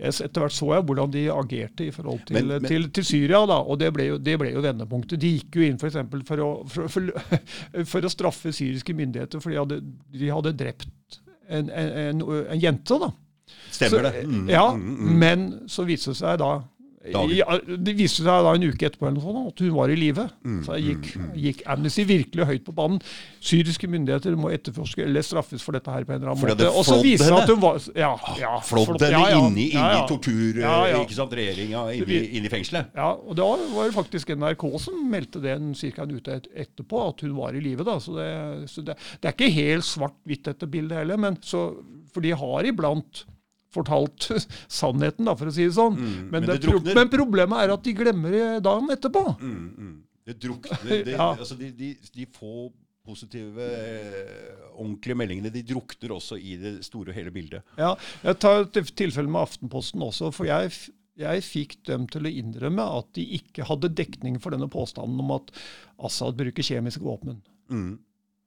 [0.00, 3.42] etter hvert så jeg hvordan de agerte i forhold til, Men- men- til, til Syria.
[3.46, 5.20] da, og Det ble jo, det ble jo vendepunktet.
[5.20, 7.10] De gikk jo inn for, eksempel for, å, for, for,
[7.92, 9.80] for å straffe syriske myndigheter fordi de hadde,
[10.24, 12.22] de hadde drept en, en, en,
[12.54, 12.98] en jente.
[13.02, 13.10] da.
[13.70, 14.24] Stemmer Så, det.
[14.26, 15.16] Mm, ja, mm, mm.
[15.18, 16.50] men så viste det seg da.
[17.08, 20.26] Ja, Det viste seg da en uke etterpå at hun var i live.
[20.44, 22.98] Mm, Så gikk, gikk Amnesty virkelig høyt på banen.
[23.40, 26.68] Syriske myndigheter må etterforske eller straffes for dette her på en eller annen For måte.
[26.68, 30.04] Og så viste det at hun var ja, ja, Flådd henne ja, ja, inni, inni
[30.10, 30.60] tortur,
[31.00, 32.92] ikke sant, regjeringa, inni, inni fengselet.
[32.98, 35.72] Ja, og da var det faktisk NRK som meldte det ca.
[35.80, 37.88] cirka en uke etterpå, at hun var i live.
[38.04, 38.30] Så, det,
[38.68, 41.70] så det, det er ikke helt svart-hvitt dette bildet heller, men så,
[42.12, 43.24] for de har iblant
[43.74, 44.28] fortalt
[44.80, 45.96] sannheten, da, for å si det sånn.
[45.96, 49.24] Mm, men, men det det pro men problemet er at de glemmer det dagen etterpå.
[49.40, 49.96] Mm, mm.
[50.30, 51.32] Det drukner det, Ja.
[51.36, 52.70] altså de, de, de få
[53.10, 57.64] positive, eh, ordentlige meldingene de drukner også i det store og hele bildet.
[57.80, 57.94] Ja,
[58.26, 60.28] Jeg tar et tilfelle med Aftenposten også.
[60.36, 60.70] for jeg,
[61.18, 65.32] jeg fikk dem til å innrømme at de ikke hadde dekning for denne påstanden om
[65.38, 65.50] at
[66.06, 67.40] Assad bruker kjemiske våpen.
[67.72, 67.98] Mm.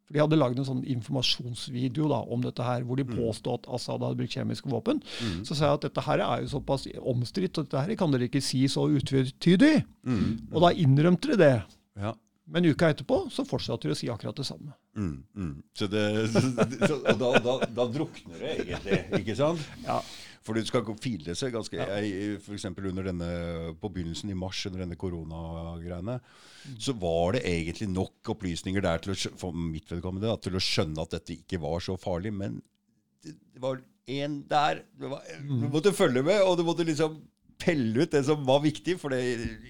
[0.08, 3.16] For De hadde lagd en sånn informasjonsvideo da, om dette her, hvor de Mm.
[3.18, 5.02] påstod at Assad hadde brukt kjemiske våpen.
[5.46, 8.28] Så sa jeg at dette her er jo såpass omstridt, og dette her kan dere
[8.28, 9.86] ikke si så utvetydig.
[10.06, 10.50] Mm.
[10.52, 11.64] Og da innrømte de det.
[11.98, 12.14] Ja.
[12.46, 14.74] Men uka etterpå så fortsatte de å si akkurat det samme.
[14.98, 15.64] Mm, mm.
[15.74, 16.04] Så det,
[16.90, 19.64] så, og da, da, da drukner det egentlig, ikke sant?
[19.86, 20.02] Ja.
[20.44, 23.30] For du skal file seg ganske jeg, For eksempel under denne,
[23.80, 26.18] på begynnelsen i mars, under denne koronagreiene,
[26.76, 30.64] så var det egentlig nok opplysninger der til å, for mitt vedkommende da, til å
[30.64, 32.34] skjønne at dette ikke var så farlig.
[32.36, 32.60] Men
[33.24, 33.80] det, det var
[34.12, 37.22] en der det var, Du måtte følge med, og du måtte liksom
[37.64, 39.22] pelle ut det som var viktig, for det,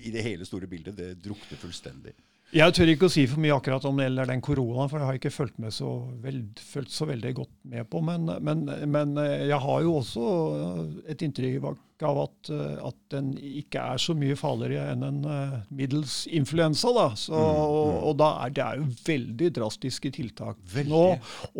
[0.02, 2.16] i det hele store bildet, det drukner fullstendig.
[2.54, 5.08] Jeg tør ikke å si for mye akkurat om det gjelder den koronaen, for det
[5.08, 5.90] har jeg ikke fulgt, så,
[6.22, 8.02] veld, fulgt så veldig godt med på.
[8.06, 8.62] Men, men,
[8.94, 10.28] men eh, jeg har jo også
[11.10, 11.66] et inntrykk
[12.06, 13.32] av at, eh, at den
[13.64, 16.94] ikke er så mye farligere enn en eh, middels influensa.
[16.94, 17.08] Da.
[17.18, 20.94] Så, og, og da er det er jo veldig drastiske tiltak Veldig.
[20.94, 21.04] nå.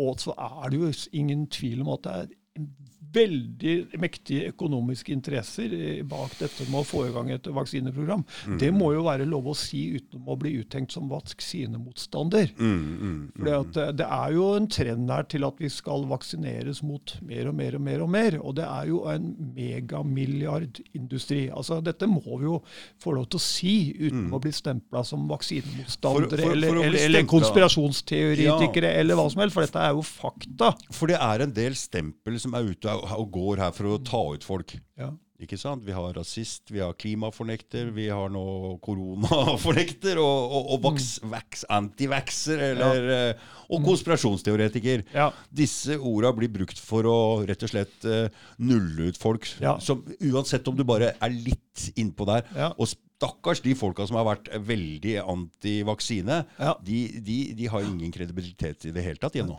[0.06, 2.70] Og så er det jo ingen tvil om at det er en
[3.14, 8.24] veldig mektige økonomiske interesser eh, bak dette med å få i gang et vaksineprogram.
[8.60, 12.52] Det må jo være lov å si uten å bli uttenkt som vaksinemotstander.
[12.58, 16.06] Mm, mm, Fordi at eh, Det er jo en trend her til at vi skal
[16.10, 18.02] vaksineres mot mer og mer og mer.
[18.04, 21.46] Og mer, og det er jo en megamilliardindustri.
[21.54, 22.58] Altså, dette må vi jo
[23.02, 26.68] få lov til å si uten å bli stempla som vaksinemotstandere For- for- for eller,
[26.84, 30.72] eller, eller konspirasjonsteoretikere konspirasjonsteoretikere eller hva som helst, for dette er jo fakta.
[30.94, 34.00] For det er en del stempel som er ute og og går her for å
[34.04, 34.76] ta ut folk.
[35.00, 35.12] Ja.
[35.42, 35.82] Ikke sant?
[35.82, 38.44] Vi har rasist, vi har klimafornekter, vi har nå
[38.84, 43.32] koronafornekter, og, og, og vaks, antivaxer, eller, ja.
[43.66, 45.02] og konspirasjonsteoretiker.
[45.12, 45.32] Ja.
[45.50, 47.16] Disse orda blir brukt for å
[47.48, 48.30] rett og slett eh,
[48.62, 49.50] nulle ut folk.
[49.58, 49.74] Ja.
[49.82, 52.46] Som, uansett om du bare er litt innpå der.
[52.78, 56.44] Og stakkars de folka som har vært veldig antivaksine,
[56.86, 59.58] de, de, de har ingen kredibilitet i det hele tatt ennå.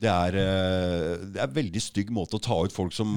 [0.00, 3.08] Det er, eh, det er en veldig stygg måte å ta ut folk som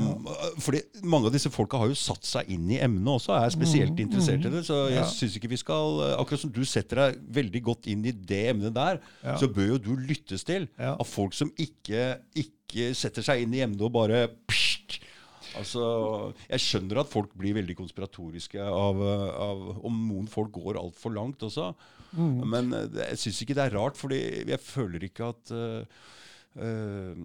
[0.63, 3.99] Fordi mange av disse folka har jo satt seg inn i emnet også, er spesielt
[3.99, 4.61] interessert i det.
[4.67, 5.01] Så jeg Mm.
[5.01, 5.03] Ja.
[5.11, 8.41] syns ikke vi skal eh, Akkurat som du setter deg veldig godt inn i det
[8.55, 9.35] emnet der, Ja.
[9.37, 10.95] så bør jo du lyttes til Ja.
[10.95, 14.99] av folk som ikke, ikke setter seg inn i emnet og bare pst,
[15.57, 20.77] Altså, Jeg skjønner at folk blir veldig konspiratoriske av, eh, av om noen folk går
[20.77, 21.73] altfor langt også.
[22.15, 22.45] Mm.
[22.47, 25.85] Men eh, jeg syns ikke det er rart, fordi jeg føler ikke at eh,
[26.57, 27.15] eh,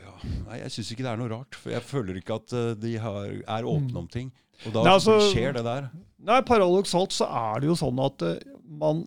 [0.00, 0.14] ja,
[0.46, 1.56] Nei, jeg syns ikke det er noe rart.
[1.58, 4.30] For jeg føler ikke at eh, de har, er åpne om ting.
[4.66, 5.90] Og da Nei, altså- skjer det der.
[6.20, 9.06] Nei, Paradoksalt så er det jo sånn at eh, man,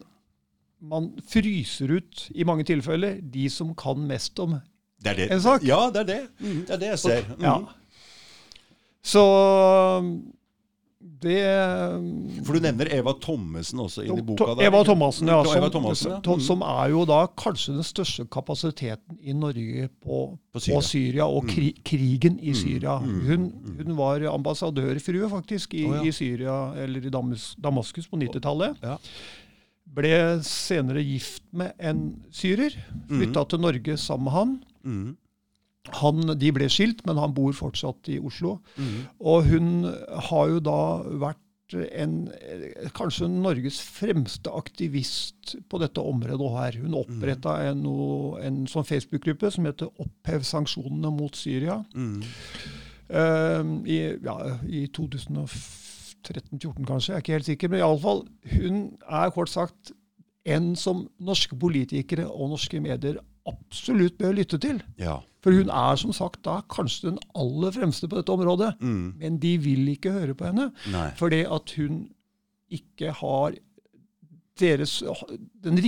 [0.81, 4.59] man fryser ut, i mange tilfeller, de som kan mest om
[5.03, 5.29] Det det.
[5.31, 5.63] En sak?
[5.67, 6.21] Ja, det er det.
[6.39, 7.25] Mm, det er det jeg ser.
[7.37, 7.43] Mm.
[7.43, 7.57] Ja.
[9.03, 9.21] Så
[11.23, 11.39] det
[12.45, 14.43] For du nevner Eva Thommessen også inni boka.
[14.45, 14.65] To- der.
[14.67, 15.37] Eva Thomassen, ja.
[15.43, 16.19] Eva Som, Thomassen, ja.
[16.33, 16.41] Mm.
[16.47, 20.19] som er jo da kanskje den største kapasiteten i Norge på,
[20.53, 20.81] På Syria.
[20.81, 22.97] Syria, og kri, krigen i Syria.
[22.99, 23.47] mm, Hun,
[23.79, 26.03] hun var ambassadørfrue faktisk i, oh, ja.
[26.03, 28.77] i Syria, eller i Damas, Damaskus på 90-tallet.
[28.83, 28.97] Ja.
[29.93, 30.13] Ble
[30.43, 32.73] senere gift med en syrer.
[33.11, 34.53] Flytta til Norge sammen med han.
[34.83, 35.17] Mm.
[35.91, 36.37] Han.
[36.39, 38.59] De ble skilt, men han bor fortsatt i Oslo.
[38.77, 38.99] Mm.
[39.19, 39.71] Og hun
[40.29, 40.79] har jo da
[41.25, 41.41] vært
[41.73, 42.15] en,
[42.93, 46.77] kanskje Norges fremste aktivist på dette området her.
[46.83, 47.85] Hun oppretta en,
[48.43, 51.81] en sånn Facebook-gruppe som heter 'Opphev sanksjonene mot Syria'.
[51.95, 52.21] Mm.
[53.09, 57.69] eh, i, ja, i 2013-2014 kanskje, jeg er ikke helt sikker.
[57.69, 59.93] Men iallfall, hun er kort sagt
[60.45, 64.81] en som norske politikere og norske medier absolutt bør lytte til.
[64.99, 65.19] Ja.
[65.43, 68.73] For hun er som sagt da kanskje den aller fremste på dette området.
[68.79, 69.13] Mm.
[69.19, 70.69] Men de vil ikke høre på henne.
[70.93, 71.09] Nei.
[71.19, 72.05] Fordi at hun
[72.73, 73.57] ikke har
[74.61, 74.99] deres,
[75.65, 75.81] den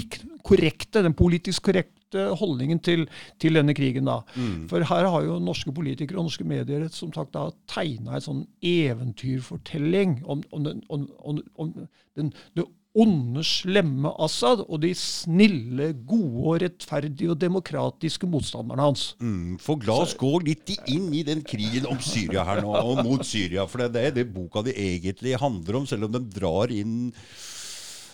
[0.44, 3.06] korrekte, den politisk korrekte holdningen til,
[3.42, 4.10] til denne krigen.
[4.10, 4.22] da.
[4.36, 4.68] Mm.
[4.70, 8.46] For her har jo norske politikere og norske medier som sagt da tegna en sånn
[8.66, 11.08] eventyrfortelling om, om, den, om,
[11.56, 11.74] om
[12.18, 19.04] den, det onde, slemme Assad og de snille, gode, og rettferdige og demokratiske motstanderne hans.
[19.20, 23.02] Mm, for la oss gå litt inn i den krigen om Syria her nå, og
[23.04, 23.66] mot Syria.
[23.68, 27.12] For det er det boka di egentlig handler om, selv om den drar inn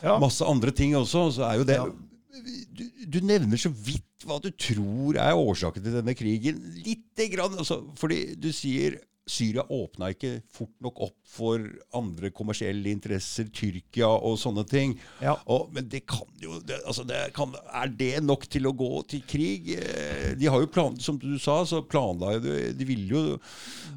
[0.01, 0.17] Ja.
[0.17, 1.27] masse andre ting også.
[1.37, 1.85] Så er jo det Ja.
[1.85, 6.57] du, du nevner så vidt hva du tror er årsaken til denne krigen.
[6.85, 7.53] Lite grann.
[7.57, 8.97] Altså, fordi du sier
[9.31, 11.63] Syria åpna ikke fort nok opp for
[11.95, 14.97] andre kommersielle interesser, Tyrkia og sånne ting.
[15.23, 15.37] Ja.
[15.47, 18.89] Og, men det kan jo det, altså det kan, Er det nok til å gå
[19.07, 19.69] til krig?
[19.77, 22.41] Eh, De har jo plan, Som du sa, så planla jo
[22.75, 23.23] de ville jo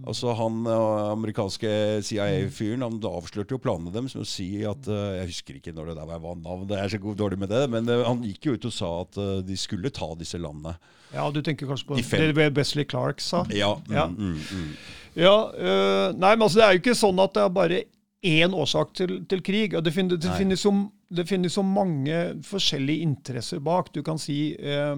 [0.07, 1.70] Altså Han eh, amerikanske
[2.07, 5.90] CIA-fyren Han avslørte jo planene deres med å si at eh, Jeg husker ikke når
[5.92, 8.55] det der var navnet, jeg er så god, dårlig med det, men han gikk jo
[8.59, 10.75] ut og sa at de skulle ta disse landene.
[11.14, 13.44] Ja, du tenker kanskje på De det Wesley Clark sa?
[13.55, 13.75] Ja.
[13.88, 14.07] Mm, Ja.
[14.11, 14.70] Mm, mm.
[15.16, 17.83] Ja, øh, nei, men altså, Det er jo ikke sånn at det er bare
[18.24, 19.74] én årsak til, til krig.
[19.74, 20.72] og Det, finnes, det, finnes så,
[21.12, 23.92] det finnes så mange forskjellige interesser bak.
[23.94, 24.96] Du kan si øh,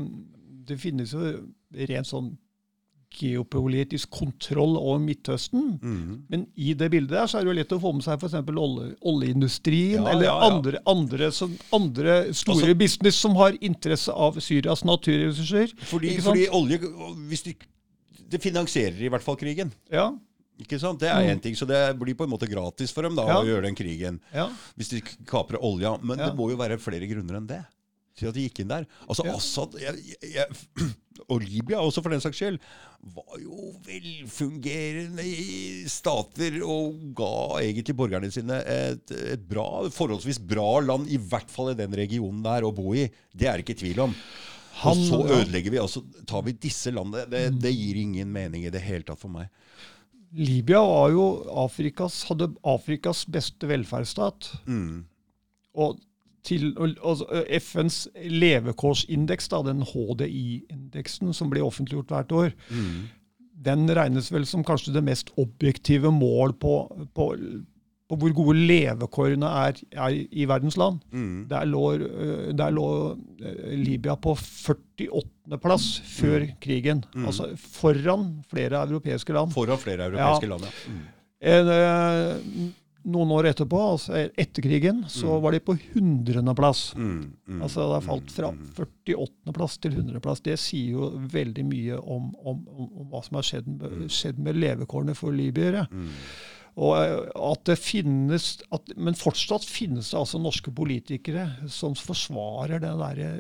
[0.67, 1.35] Det finnes jo
[1.91, 2.33] rent sånn
[3.17, 5.79] geopolitisk kontroll over Midtøsten.
[5.83, 6.17] Mm.
[6.29, 8.35] Men i det bildet der så er det jo lett å få med seg f.eks.
[8.51, 10.51] Olje, oljeindustrien Ja, eller ja, ja.
[10.51, 15.73] Andre, andre, som, andre store Altså- business som har interesse av Syrias naturressurser.
[15.89, 16.81] Fordi, fordi olje
[17.31, 17.57] hvis de,
[18.29, 19.73] Det finansierer i hvert fall krigen.
[19.93, 20.11] Ja,
[20.59, 20.99] Ikke sant?
[21.03, 23.29] Det er én ting, så det blir på en måte gratis for dem da, Mm.
[23.29, 23.41] Ja.
[23.43, 24.21] å gjøre den krigen.
[24.33, 24.49] ja.
[24.79, 25.99] Hvis de kaprer olja.
[26.03, 26.31] Men Ja.
[26.31, 27.65] det må jo være flere grunner enn det.
[28.17, 28.87] Til at de gikk inn der.
[29.07, 29.27] Altså.
[29.29, 30.47] Assad jeg, jeg,
[31.29, 32.59] og Libya også, for den saks skyld,
[33.13, 35.27] var jo velfungerende
[35.93, 41.73] stater og ga egentlig borgerne sine et, et bra, forholdsvis bra land, i hvert fall
[41.75, 43.07] i den regionen der, å bo i.
[43.37, 44.17] Det er det ikke tvil om.
[44.83, 47.25] Han- og så ødelegger vi, og så tar vi disse landene.
[47.31, 49.49] Det, det gir ingen mening i det hele tatt for meg.
[50.37, 51.27] Libya var jo
[51.65, 54.51] Afrikas, hadde Afrikas beste velferdsstat.
[54.69, 55.07] Mm.
[55.81, 56.01] Og
[56.47, 57.23] til og, og
[57.59, 63.09] FNs levekårsindeks, da, den HDI-indeksen som blir offentliggjort hvert år, Mm.
[63.67, 66.75] den regnes vel som kanskje det mest objektive mål på,
[67.15, 67.31] på,
[68.07, 71.01] på hvor gode levekårene er, er i verdens land.
[71.11, 71.47] Mm.
[71.51, 72.87] Der lå, øh, der lå
[73.43, 75.59] øh, Libya på 48.
[75.63, 77.05] plass før krigen.
[77.27, 79.55] Altså foran flere europeiske land.
[79.57, 80.93] Foran flere europeiske land, ja.
[80.93, 81.05] Mm.
[81.47, 82.73] En, eh,
[83.07, 86.55] noen år etterpå, altså etter krigen, så var de på 100.
[86.59, 86.89] plass.
[86.97, 89.55] Mm, mm, Altså det har falt fra 48.
[89.55, 90.21] plass til 100.
[90.25, 90.43] plass.
[90.43, 94.43] Det sier jo veldig mye om, om, om, om hva som har skjedd med, skjedd
[94.43, 95.87] med levekårene for libyere.
[95.91, 96.13] mm.
[96.77, 102.83] Og eh, at det finnes, at, Men fortsatt finnes det altså norske politikere som forsvarer
[102.85, 103.39] den, der,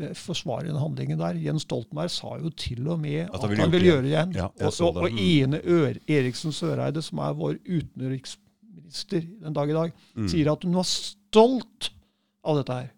[0.00, 1.36] det, forsvarer den handlingen der.
[1.36, 4.32] Jens Stoltenberg sa jo til og med At han ville han vil gjøre det igjen.
[4.40, 9.68] Ja, og, så og, og Ine Ør, Eriksen Søreide, som er vår utenriksminister den dag
[9.70, 10.28] i dag, Mm.
[10.32, 11.90] sier at hun var stolt
[12.48, 12.88] av dette her.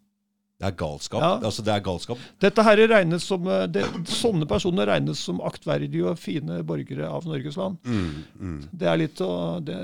[0.61, 1.23] Det er galskap.
[1.25, 1.33] Ja.
[1.41, 2.25] Altså, det er galskap.
[2.45, 7.25] Dette her regnes som, eh, det, Sånne personer regnes som aktverdige og fine borgere av
[7.25, 7.79] Norges land.
[7.89, 8.59] Mm, mm.
[8.83, 9.33] Det er litt å
[9.65, 9.79] det,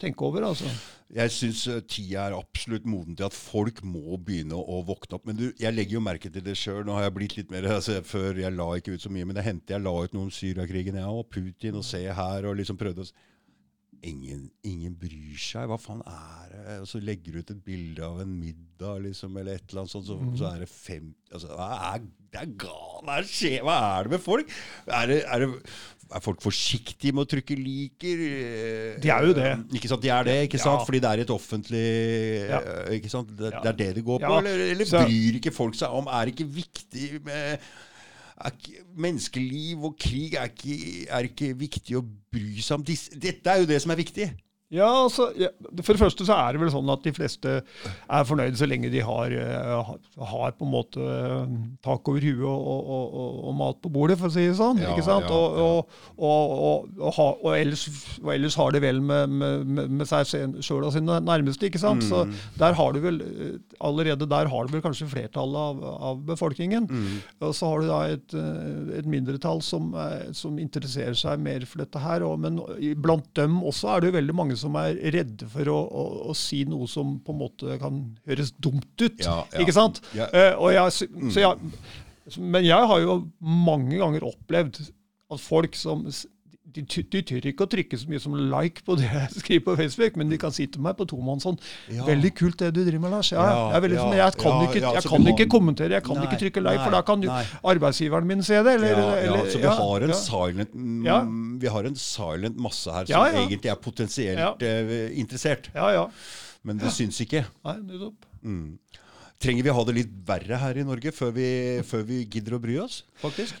[0.00, 0.70] tenke over, altså.
[1.14, 5.28] Jeg syns tida er absolutt moden til at folk må begynne å våkne opp.
[5.28, 6.80] Men du, jeg legger jo merke til det sjøl.
[6.88, 9.36] Nå har jeg blitt litt mer altså, Før jeg la ikke ut så mye, men
[9.36, 12.56] det hendte jeg la ut noe om Syriakrigen, jeg og Putin, og se her, og
[12.58, 13.12] liksom prøvde å
[14.02, 15.68] Ingen, ingen bryr seg.
[15.70, 16.76] Hva faen er det?
[16.82, 19.94] Og så legger du ut et bilde av en middag, liksom, eller et eller annet
[19.94, 23.04] sånt, så, så er det fem altså, hva er, Det er galt!
[23.06, 23.18] hva,
[23.68, 24.54] hva er det med folk?
[24.88, 25.72] Er, det, er, det,
[26.18, 28.26] er folk forsiktige med å trykke liker?
[29.04, 29.48] De er jo det.
[29.78, 30.82] Ikke sant, de er det, ikke sant?
[30.82, 30.86] Ja.
[30.90, 31.86] Fordi det er et offentlig
[32.50, 32.60] Ja.
[32.60, 33.32] eh, ikke sant?
[33.32, 34.30] Det, det er det det går på?
[34.30, 34.42] Ja.
[34.42, 36.10] Eller, eller bryr ikke folk seg om?
[36.10, 37.68] Er det ikke viktig med
[38.50, 42.86] ikke, Menneskeliv og krig er ikke, er ikke viktig å bry seg om.
[42.86, 44.28] Disse, dette er jo det som er viktig.
[44.74, 45.48] Ja, altså, ja,
[45.82, 48.90] For det første så er det vel sånn at de fleste er fornøyde så lenge
[48.90, 49.92] de har, eh,
[50.32, 51.52] har- på en måte eh,
[51.84, 54.80] tak over huet og, og, og, og, mat på bordet, for å si det sånn.
[54.82, 55.30] Ja, ikke sant?
[55.30, 55.68] ja,
[56.24, 57.84] Og, ellers,
[58.22, 60.26] og ellers har det vel med, med, med seg
[60.64, 61.68] sjøl og sine nærmeste.
[61.68, 62.02] ikke sant?
[62.04, 62.08] Mm.
[62.10, 63.20] Så der har du vel,
[63.84, 66.86] Allerede der har du vel kanskje flertallet av, av befolkningen.
[66.88, 67.18] Mm.
[67.44, 69.92] Og så har du da et, eh, et mindretall som,
[70.32, 72.24] som interesserer seg mer for dette her.
[72.26, 72.60] Og, men
[73.04, 76.36] blant dem også er det jo veldig mange som er redde for å, å, å
[76.38, 79.20] si noe som på en måte kan høres dumt ut.
[79.20, 79.60] Ja, ja.
[79.60, 80.00] Ikke sant?
[80.16, 80.30] Ja.
[80.32, 81.72] Uh, og jeg, så jeg,
[82.40, 84.80] men jeg har jo mange ganger opplevd
[85.34, 86.06] at folk som
[86.74, 86.82] de,
[87.12, 90.16] de tør ikke å trykke så mye som like på det jeg skriver på Facebook,
[90.20, 92.04] men de kan si til meg på tomannshånd sånn Ja.
[92.08, 94.80] 'Veldig kult det du driver med, Lars.' Ja, Ja, jeg, veldig, ja, jeg kan, ikke,
[94.82, 97.44] jeg så kan ikke kommentere, jeg kan Nei, ikke trykke like, for da kan nei.
[97.72, 98.74] arbeidsgiveren min se det.
[98.74, 101.60] Eller, eller, så vi ja, har silent mm.
[101.60, 104.54] Vi har en silent masse her som egentlig er potensielt Ja.
[104.60, 105.70] eh, interessert.
[106.64, 107.44] Men det syns ikke.
[107.64, 108.24] Nei, nettopp.
[108.42, 108.78] Mm.
[109.42, 111.48] Trenger vi ha det litt verre her i Norge før vi,
[111.86, 113.58] før vi gidder å bry oss, faktisk?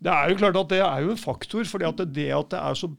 [0.00, 2.50] Det er jo klart at det er jo en faktor, fordi at det, det at
[2.54, 2.90] det er så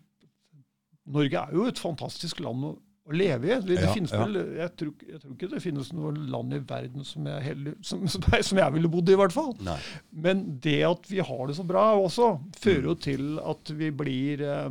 [1.11, 3.55] Norge er jo et fantastisk land å, å leve i.
[3.65, 4.19] Det, det Ja, ja.
[4.21, 7.75] vel, jeg, tror, jeg tror ikke det finnes noe land i verden som jeg, heller,
[7.85, 9.55] som, som, jeg, som jeg ville bodd i, i hvert fall.
[9.65, 9.79] Nei.
[10.27, 14.45] Men det at vi har det så bra også, fører jo til at vi blir
[14.45, 14.69] eh,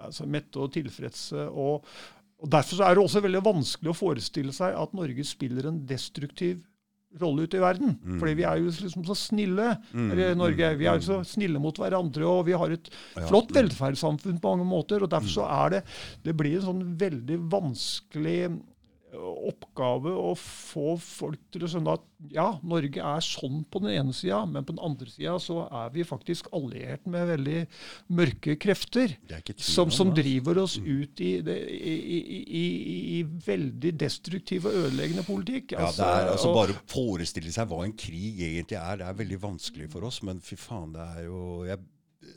[0.00, 1.48] altså mette og tilfredse.
[1.50, 1.84] Og,
[2.40, 5.82] og Derfor så er det også veldig vanskelig å forestille seg at Norge spiller en
[5.88, 6.62] destruktiv
[7.18, 7.96] rolle ute i verden.
[8.20, 9.72] Fordi vi er jo liksom så snille.
[9.92, 10.68] Mm, i Norge.
[10.78, 12.90] Vi er jo så snille mot hverandre, og vi har et
[13.26, 15.02] flott velferdssamfunn på mange måter.
[15.02, 15.80] og Derfor så er det
[16.22, 18.38] Det blir en sånn veldig vanskelig
[19.16, 24.14] oppgave å få folk til å skjønne at ja, Norge er sånn på den ene
[24.16, 27.60] sida, men på den andre sida så er vi faktisk alliert med veldig
[28.16, 29.16] mørke krefter.
[29.30, 32.64] Er tvil Som, som driver oss ut i, det, i, i, i,
[33.18, 35.76] i veldig destruktiv og ødeleggende politikk.
[35.76, 39.22] Ja, det er altså Bare å forestille seg hva en krig egentlig er, det er
[39.22, 40.20] veldig vanskelig for oss.
[40.26, 41.80] Men fy faen, det er jo jeg,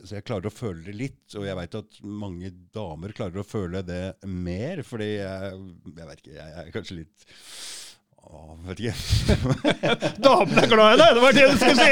[0.03, 3.47] så jeg klarer å føle det litt, og jeg veit at mange damer klarer å
[3.47, 4.83] føle det mer.
[4.87, 5.57] Fordi jeg,
[5.89, 7.25] jeg vet ikke, jeg er kanskje litt
[8.23, 8.93] Å, vet ikke.
[10.23, 11.17] Damene er glad i deg!
[11.17, 11.89] Det var det du skulle si!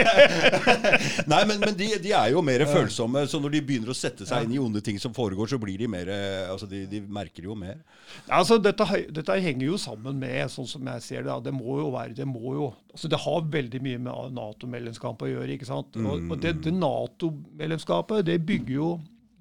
[1.31, 3.25] Nei, men, men de, de er jo mer følsomme.
[3.27, 5.81] Så når de begynner å sette seg inn i onde ting som foregår, så blir
[5.81, 6.13] de mer
[6.51, 7.83] Altså, de, de merker jo mer.
[8.31, 11.91] Altså, dette, dette henger jo sammen med, sånn som jeg ser det, det må jo
[11.93, 15.55] være, det må jo, altså det har veldig mye med Nato-medlemskapet å gjøre.
[15.59, 15.99] ikke sant?
[15.99, 18.91] Og, og det, det Nato-medlemskapet det bygger jo,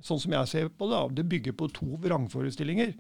[0.05, 2.97] sånn som jeg ser på det, det bygger på to vrangforestillinger.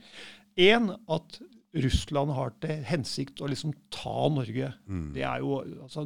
[0.60, 1.42] Én at
[1.74, 4.72] Russland har til hensikt å liksom ta Norge.
[5.14, 6.04] Det er jo altså,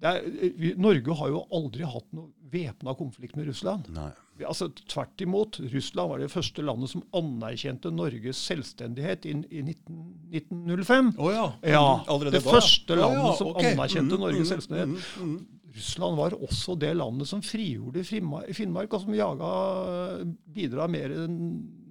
[0.00, 3.90] det er, vi, Norge har jo aldri hatt noe væpna konflikt med Russland.
[4.38, 5.58] Vi- Altså, Tvert imot.
[5.68, 9.98] Russland var det første landet som anerkjente Norges selvstendighet i, i 19,
[10.32, 11.10] 1905.
[11.20, 11.44] Oh, ja.
[11.62, 14.88] Ja, Allerede Det da, første Ja, landet ja, som anerkjente Mm, Norges mm, selvstendighet.
[15.20, 15.46] mm, mm.
[15.76, 19.50] Russland var også det landet som frigjorde Finnmark og som jaga,
[20.50, 21.36] bidra mer enn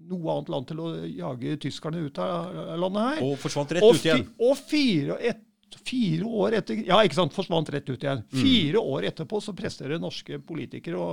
[0.10, 3.22] noe annet land til å jage tyskerne ut av landet her.
[3.28, 4.26] Og forsvant rett Og, ut igjen.
[4.50, 5.46] og fire, et,
[5.86, 8.24] fire år etter Ja, ikke sant, forsvant rett ut igjen.
[8.34, 8.40] Mm.
[8.42, 11.10] Fire år etterpå så presterer norske politikere å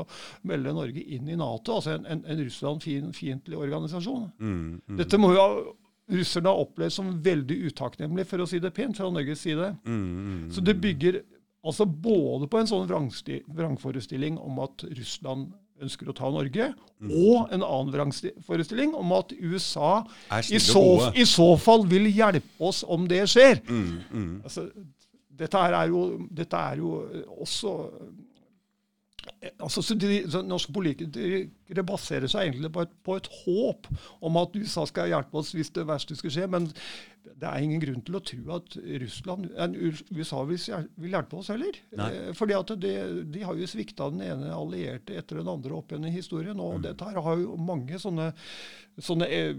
[0.49, 4.31] melde Norge inn i Nato, altså en, en, en Russland-fiendtlig organisasjon.
[4.41, 5.47] Mm, mm, Dette må jo
[6.17, 9.73] russerne ha opplevd som veldig utakknemlig, for å si det pent, fra Norges side.
[9.85, 10.51] mm, mm.
[10.55, 11.21] Så det bygger
[11.67, 15.53] altså både på en sånn vrangforestilling om at Russland
[15.83, 16.71] ønsker å ta Norge,
[17.05, 20.01] og en annen vrangforestilling om at USA
[20.49, 23.61] i så, i så fall vil hjelpe oss om det skjer.
[23.69, 24.31] Mm, mm.
[24.47, 24.69] Altså,
[25.37, 26.95] dette, er jo, dette er jo
[27.45, 27.75] også
[29.59, 33.89] altså, så de, så Norske politikere baserer seg egentlig på et, på et håp
[34.27, 36.47] om at USA skal hjelpe oss hvis det verste skulle skje.
[36.53, 36.69] Men
[37.27, 39.49] det er ingen grunn til å tro at Russland,
[40.15, 40.61] USA vil,
[41.03, 41.79] vil hjelpe oss heller.
[41.99, 42.11] Nei.
[42.15, 42.95] Eh, Fordi at det,
[43.35, 46.61] de har jo svikta den ene allierte etter den andre opp gjennom historien.
[46.63, 46.83] Og Mm.
[46.91, 48.31] dette her har jo mange sånne,
[49.03, 49.55] sånne eh,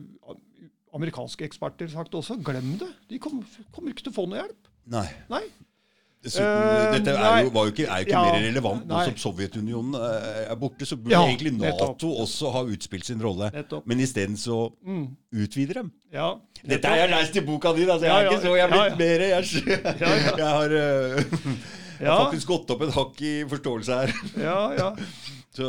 [0.95, 2.39] amerikanske eksperter sagt også.
[2.43, 2.87] Glem det.
[3.11, 3.45] De kommer,
[3.75, 4.71] kommer ikke til å få noe hjelp.
[4.87, 5.07] Nei.
[5.29, 5.43] Nei.
[6.27, 9.03] Dessuten, Eh, dette er jo, var jo ikke, er jo ikke Ja, mer relevant nå
[9.07, 10.85] som Sovjetunionen eh, er borte.
[10.85, 12.05] Så burde Ja, egentlig Nato nettopp.
[12.27, 13.49] også ha utspilt sin rolle.
[13.55, 13.87] Nettopp.
[13.87, 15.07] Men isteden så Mm.
[15.33, 15.91] utvider dem.
[16.13, 16.35] Ja,
[16.67, 18.05] Dette har jeg lest i boka di, altså.
[18.05, 19.43] Jeg Ja, er ikke så jeg har blitt mer Jeg,
[20.37, 21.23] jeg har, uh,
[21.99, 24.13] jeg har faktisk gått opp et hakk i forståelse her.
[24.37, 24.91] ja, ja.
[25.57, 25.65] Så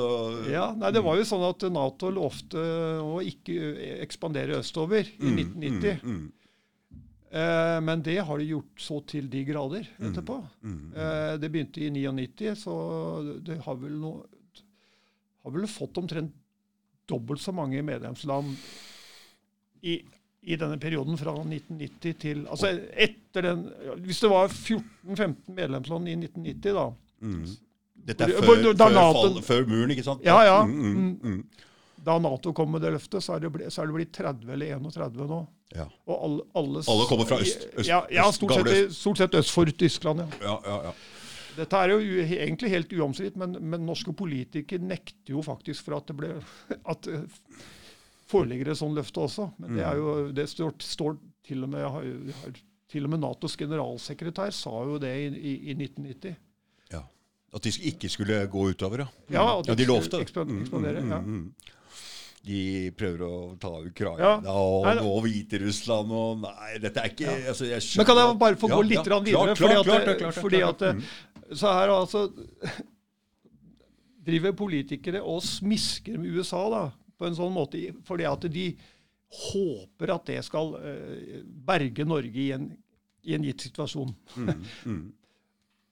[0.52, 0.66] ja.
[0.76, 2.60] Nei, det var jo sånn at Nato lovte
[3.00, 6.02] å ikke ekspandere østover i 1990.
[6.04, 6.26] mm,
[7.30, 10.38] Eh, men det har de gjort så til de grader etterpå.
[10.62, 12.74] mm, Eh, det begynte i 99, så
[13.44, 14.22] det har vel, noe,
[15.44, 16.32] har vel fått omtrent
[17.08, 18.56] dobbelt så mange medlemsland
[19.82, 19.98] i,
[20.42, 23.62] i denne perioden fra 1990 til Altså etter den
[24.04, 26.86] Hvis det var 14-15 medlemsland i 1990, da
[27.20, 27.44] mm.
[28.08, 30.24] Dette er før, hvor- da før, NATO- fall, før muren, ikke sant?
[30.24, 30.62] Ja, ja.
[30.64, 31.44] Mm, mm, mm.
[32.04, 34.52] Da Nato kom med det løftet, så er det, blitt, så er det blitt 30
[34.54, 35.40] eller 31 nå.
[35.76, 35.84] Ja.
[36.08, 39.52] Og alle, alle, Alle kommer fra øst- øst- ja, ja stort, sett, stort sett øst
[39.52, 40.20] for Tyskland.
[40.24, 40.28] ja.
[40.42, 40.92] Ja, ja, ja.
[41.58, 46.06] Dette er jo egentlig helt uomstridt, men, men norske politikere nekter jo faktisk for at
[46.06, 46.28] det ble
[46.92, 47.08] at
[48.30, 49.48] foreligger et sånt løfte også.
[49.58, 51.16] Men det, er jo, det står, står
[51.48, 52.58] til, og med, har,
[52.92, 56.36] til og med Natos generalsekretær sa jo det i, i, i 1990.
[56.94, 57.02] ja.
[57.56, 59.08] At de ikke skulle gå utover, ja.
[59.32, 60.26] Ja, at ja de de lovte det.
[60.28, 61.20] ekspandere, ja.
[61.24, 61.46] mm.
[62.46, 64.52] De prøver å ta Ukraina Ja.
[64.52, 68.60] og Nei, nå Hviterussland og Nei, dette er ikke altså, jeg Men kan jeg bare
[68.60, 69.56] få Ja, gå litt ja, videre?
[69.56, 70.82] Klart, fordi at, klart, klart, klart, fordi klart.
[70.82, 71.56] at Mm.
[71.56, 72.26] Så her altså
[74.28, 76.82] driver politikere og smisker med USA da,
[77.18, 78.66] på en sånn måte fordi at de
[79.38, 82.68] håper at det skal eh, berge Norge i en,
[83.28, 84.12] i en gitt situasjon.
[84.36, 85.00] Mm, mm.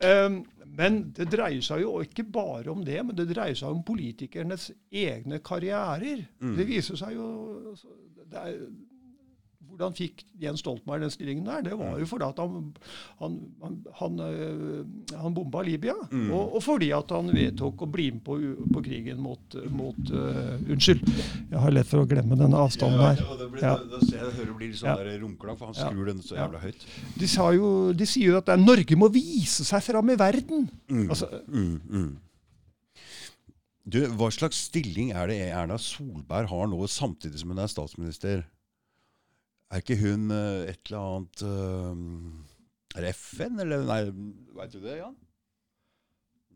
[0.05, 0.43] Um,
[0.77, 4.69] men det dreier seg jo ikke bare om det, men det dreier seg om politikernes
[4.93, 6.27] egne karrierer.
[6.43, 6.57] Mm.
[6.59, 7.29] Det viser seg jo
[8.27, 8.59] det er,
[9.77, 11.61] Hvordan fikk Jens Stoltenberg den stillingen der?
[11.66, 12.70] Det var jo fordi at han,
[13.20, 14.16] han, han, han,
[15.20, 15.93] han bomba Libya.
[16.09, 16.31] Mm.
[16.33, 18.39] Og, og fordi at han vedtok å bli med på,
[18.72, 21.05] på krigen mot, mot uh, Unnskyld,
[21.53, 23.20] jeg har lett for å glemme denne avstanden her.
[23.20, 23.74] ja, det blir, Ja.
[23.77, 25.18] da, da ser jeg det hører det blir litt sånn Ja.
[25.27, 25.91] rumklang, for han Ja.
[25.93, 26.47] skrur den så Ja.
[26.47, 26.87] jævla høyt.
[27.20, 30.16] De, sa jo, de sier jo at det er, Norge må vise seg fram i
[30.16, 30.70] verden.
[30.89, 31.09] Mm.
[31.11, 32.16] Altså, Mm, mm.
[33.87, 38.45] Du, Hva slags stilling er det Erna Solberg har nå, samtidig som hun er statsminister?
[39.73, 44.01] Er ikke hun eh, et eller annet eh, Er det FN, eller Nei,
[44.57, 45.17] veit du det, Jan?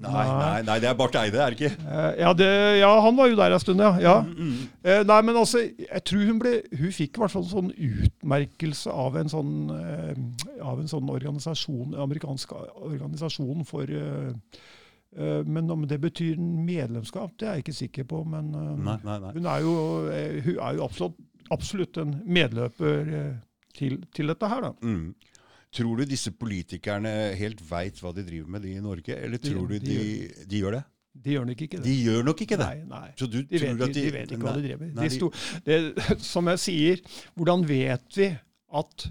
[0.03, 1.75] Nei, nei, nei, det er Barth Eide, er det ikke?
[1.85, 2.47] Eh, Ja, det,
[2.79, 3.91] ja, han var jo der en stund, ja.
[4.01, 4.15] ja.
[4.25, 7.51] Mm, Eh, nei, men altså, jeg tror hun ble Hun fikk i hvert fall en
[7.53, 10.17] sånn utmerkelse av en sånn eh,
[10.65, 14.33] Av en sånn organisasjon, amerikansk organisasjon for eh, eh,
[15.45, 18.23] Men om det betyr medlemskap, det er jeg ikke sikker på.
[18.25, 19.33] Men eh, Nei, nei, nei.
[19.35, 19.73] hun er jo,
[20.09, 21.19] eh, hun er jo absolutt,
[21.53, 23.35] absolutt en medløper eh,
[23.77, 24.73] til, til dette her, da.
[24.81, 25.13] Mm.
[25.73, 29.15] Tror du disse politikerne helt veit hva de driver med, de i Norge?
[29.17, 30.01] Eller De- tror du de de,
[30.49, 30.83] de gjør det?
[31.23, 31.85] De gjør nok ikke det.
[31.85, 32.67] De gjør nok ikke det.
[32.67, 33.09] Nei, nei.
[33.21, 35.11] Så du De tror vet, at de, de vet ikke hva de driver med.
[35.13, 35.29] sto,
[35.65, 35.77] det,
[36.33, 37.03] som jeg sier,
[37.37, 38.31] hvordan vet vi
[38.81, 39.05] at,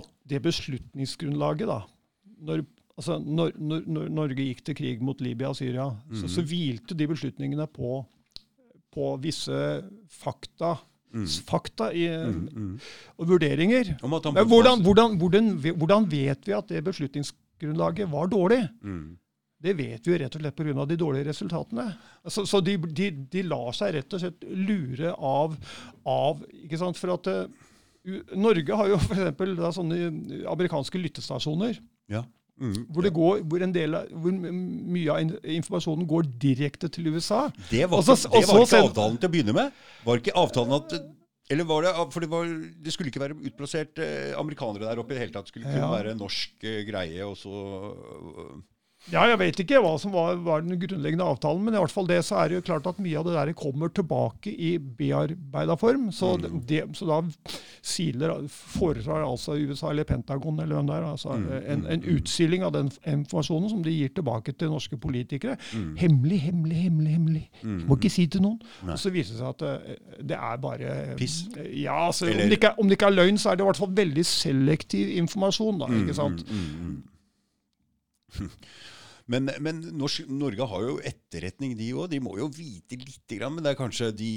[0.00, 1.80] at det beslutningsgrunnlaget, da
[2.48, 2.64] når,
[3.00, 6.32] altså når, når, når Norge gikk til krig mot Libya og Syria, så, Mhm.
[6.36, 8.04] så hvilte de beslutningene på,
[8.94, 9.56] på visse
[10.20, 10.76] fakta,
[11.10, 11.24] Mm.
[11.26, 12.74] fakta i, Mm, mm.
[13.18, 13.96] og vurderinger.
[13.98, 18.60] Hvordan, hvordan, hvordan, hvordan vet vi at det beslutningsgrunnlaget var dårlig?
[18.80, 19.16] Mm.
[19.60, 20.86] Det vet vi jo rett og slett pga.
[20.86, 21.88] de dårlige resultatene.
[22.28, 25.56] Så, så de, de, de lar seg rett og slett lure av,
[26.06, 26.96] av ikke sant?
[26.96, 27.48] For at uh,
[28.38, 29.74] Norge har jo f.eks.
[29.76, 31.80] sånne amerikanske lyttestasjoner.
[32.08, 32.22] Ja.
[32.60, 32.74] Mm.
[32.92, 37.46] Hvor, det går, hvor, en del av, hvor mye av informasjonen går direkte til USA.
[37.70, 39.72] Det var, Og så- ikke, det var ikke avtalen til å begynne med.
[40.04, 41.00] Var ikke avtalen at
[41.50, 45.10] Eller var det For det, var, det skulle ikke være utplassert eh, amerikanere der oppe
[45.10, 45.48] i det hele tatt.
[45.48, 45.88] Det skulle kun Ja.
[45.90, 47.50] være norsk eh, greie, og så
[49.08, 52.08] Ja, jeg vet ikke hva som var, var, den grunnleggende avtalen, men i hvert fall
[52.10, 55.76] det så er det jo klart at mye av det der kommer tilbake i bearbeida
[55.80, 56.10] form.
[56.12, 56.58] Så, mm.
[56.68, 57.20] det, så da
[57.80, 61.48] siler, foretar altså USA eller Pentagon eller hvem det er, altså mm.
[61.60, 62.10] en, en, mm.
[62.12, 65.56] utsiling av den informasjonen som de gir tilbake til norske politikere.
[65.72, 65.94] Mm.
[66.00, 67.14] Hemmelig, hemmelig, hemmelig.
[67.16, 67.44] hemmelig.
[67.62, 67.82] Mm.
[67.88, 68.60] Må ikke si til noen.
[68.84, 68.98] Nei.
[68.98, 71.40] Og så viser det seg at det, eh, det er bare Piss?
[71.56, 73.80] Ja, altså, om, det ikke, om, det ikke, er løgn, så er det i hvert
[73.80, 75.80] fall veldig selektiv informasjon.
[75.80, 76.44] da, ikke sant?
[79.30, 82.08] Men, men Norsk, Norge har jo etterretning, de òg.
[82.10, 83.54] De må jo vite lite grann.
[83.54, 84.30] Men det er kanskje de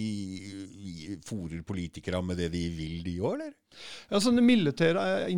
[1.25, 3.55] fòrer politikere med det de vil, de òg, eller?
[4.11, 5.31] Ja, så Den militære,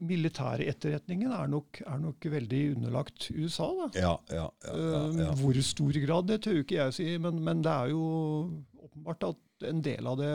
[0.00, 3.68] militære etterretningen er nok, er nok, veldig underlagt USA.
[3.82, 3.90] da.
[4.00, 5.36] Ja, ja, ja, ja, ja.
[5.42, 7.10] Hvor stor grad, det tør ikke jeg å si.
[7.20, 8.06] Men, men det er jo
[8.88, 10.34] åpenbart at en del av det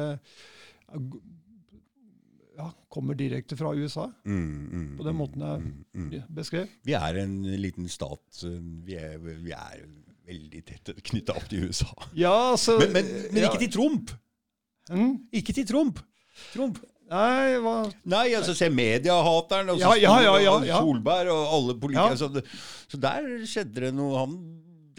[2.58, 4.08] ja, kommer direkte fra USA.
[4.26, 6.28] Mm, mm, på den måten jeg mm, mm.
[6.39, 6.68] beskrev.
[6.88, 8.43] Vi er en liten stat.
[8.88, 9.86] Vi er, vi er
[10.28, 11.89] veldig tett knytta opp til USA.
[12.18, 13.51] Ja, så, men, men, men ja.
[13.51, 14.14] ikke til Trump!
[14.89, 15.14] Mm?
[15.36, 16.01] Ikke til Trump!
[16.53, 16.82] Trump.
[17.08, 17.76] Nei, hva?
[18.10, 22.18] Nei, altså se mediehateren og ja, ja, Solberg og alle politikere.
[22.20, 22.58] Så,
[22.91, 24.26] så, der skjedde det noe.
[24.26, 24.34] Han,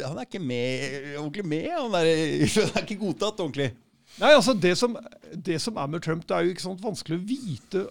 [0.01, 0.87] han er ikke med,
[1.19, 1.69] ordentlig med.
[1.75, 2.09] Han er,
[2.55, 3.69] han er ikke godtatt ordentlig.
[4.19, 4.97] Nei, altså det som,
[5.33, 7.87] det som, er med Trump, det er jo ikke sånn vanskelig å vite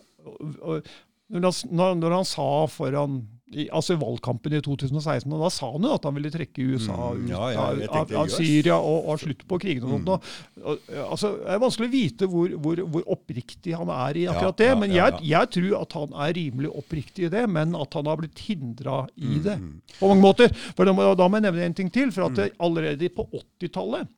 [1.28, 5.70] når han, når han sa foran i, altså i valgkampen i 2016, og da sa
[5.72, 9.08] han jo at han ville trekke USA mm, ut ja, ja, av, av, Syria og,
[9.08, 9.86] og slutte på krigen.
[9.88, 10.28] og sånt.
[10.58, 10.66] Mm.
[10.68, 14.60] Og, altså, det er vanskelig å vite hvor, hvor, hvor oppriktig han er i akkurat
[14.60, 14.70] det.
[14.82, 18.20] men jeg, jeg, tror at han er rimelig oppriktig i det, men at han har
[18.20, 19.74] blitt hindra i mm, det mm.
[20.02, 20.52] på mange måter.
[20.76, 22.12] For Da må, da må jeg nevne en ting til.
[22.16, 22.60] for at mm.
[22.68, 24.12] allerede på 80-tallet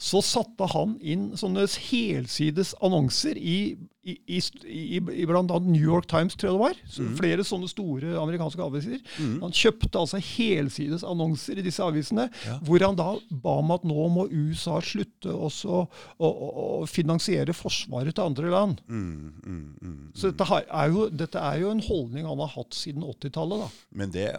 [0.00, 5.42] så satte han inn sånne helsides annonser i, i, i, i, i bl.a.
[5.42, 6.78] New York Times, tror jeg det var.
[6.88, 7.10] Så mm.
[7.18, 9.00] Flere sånne store amerikanske aviser.
[9.20, 9.34] Mm.
[9.44, 12.56] Han kjøpte altså helsides annonser i disse avisene, ja.
[12.64, 13.10] hvor han da
[13.42, 15.84] ba om at nå må USA slutte også å,
[16.16, 16.30] å,
[16.64, 18.80] å finansiere forsvaret til andre land.
[18.88, 19.10] Mm,
[19.44, 23.04] mm, mm så dette er, jo, dette er, jo, en holdning han har hatt siden
[23.06, 23.76] 80-tallet.
[23.96, 24.30] Men det,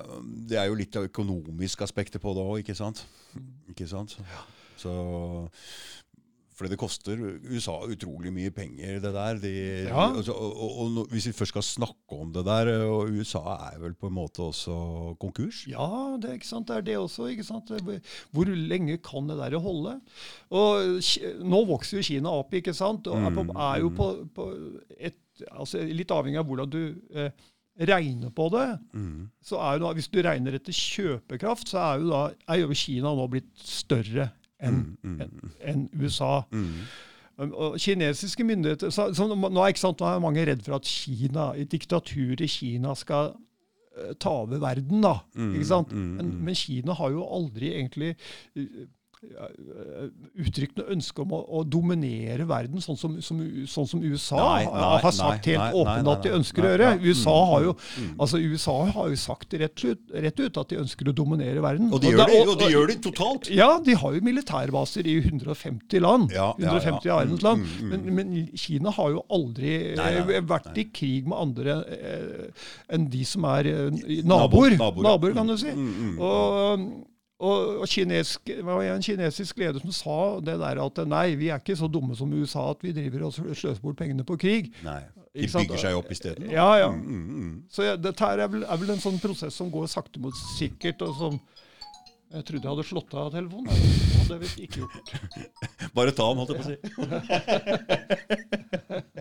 [0.50, 3.06] det, er jo litt av økonomisk aspektet på det òg, ikke sant?
[3.36, 3.54] Mm.
[3.72, 4.18] Ikke sant?
[4.20, 4.44] Ja.
[4.82, 4.96] Så
[6.62, 9.38] fordi det koster USA utrolig mye penger, det der.
[9.42, 9.52] De,
[9.88, 10.04] ja.
[10.12, 13.80] altså, og, og, og, hvis vi først skal snakke om det der og USA er
[13.82, 14.76] vel på en måte også
[15.22, 15.64] konkurs?
[15.72, 15.88] Ja,
[16.22, 17.32] det er, det er det også.
[17.34, 17.72] ikke sant?
[18.30, 19.96] Hvor lenge kan det der holde?
[20.54, 21.02] Og
[21.42, 23.10] Nå vokser jo Kina opp, ikke sant?
[23.10, 23.96] og er, på, mm, er jo mm.
[23.98, 24.46] på, på
[25.00, 25.18] et,
[25.50, 26.84] altså Litt avhengig av hvordan du
[27.16, 27.32] eh,
[27.90, 28.68] regner på det.
[28.94, 29.32] Mm.
[29.42, 32.22] så er jo da, Hvis du regner etter kjøpekraft, så er jo da
[32.54, 34.30] er jo Kina nå blitt større
[34.62, 36.42] enn mm, mm, en, en USA.
[36.52, 36.84] Mm.
[37.42, 41.52] og kinesiske myndigheter så, så nå, er, sant, nå, er, mange redd for at Kina,
[41.72, 45.02] diktaturet i Kina skal uh, ta over verden.
[45.02, 45.96] da, ikke sant?
[45.96, 48.16] Men, men, Kina har jo aldri egentlig
[48.60, 48.84] uh,
[49.22, 53.38] uttrykt noe ønske om å, å, dominere verden, sånn som, som,
[53.70, 56.88] sånn som USA nei, nei, har sagt nei, helt åpent at de ønsker å gjøre.
[57.04, 58.16] USA har jo mm, mm.
[58.26, 61.92] altså USA har jo sagt rett ut, rett ut, at de ønsker å dominere verden.
[61.94, 63.52] Og de, og, gjør, det, og, og de gjør det totalt.
[63.54, 66.34] Ja, de har jo militærbaser i 150 land.
[66.34, 67.20] Ja, 150 ja, ja.
[67.22, 67.62] verdens land.
[67.62, 72.68] Mm, mm, men, men, Kina har jo aldri eh, vært i krig med andre eh,
[72.90, 73.88] enn de som er eh,
[74.26, 74.80] naboer.
[74.82, 75.78] Naboer, naboer, kan du si.
[75.78, 76.90] Mm, og
[77.42, 81.50] og, og kinesk, det var en kinesisk leder som sa det der at nei, vi
[81.50, 84.70] er ikke så dumme som USA at vi driver og sløser bort pengene på krig.
[84.86, 85.02] Nei,
[85.34, 86.52] De bygger seg opp isteden.
[86.54, 86.92] Ja, ja.
[86.94, 87.56] Mm, mm, mm.
[87.74, 91.02] Så ja, dette er vel, er vel, en sånn prosess som går sakte, mot sikkert.
[91.08, 91.40] og som
[92.32, 93.68] Jeg trodde jeg hadde slått av telefonen.
[93.72, 93.78] Det
[94.30, 95.08] hadde jeg ikke gjort.
[95.98, 96.78] Bare ta den, holdt jeg på å si.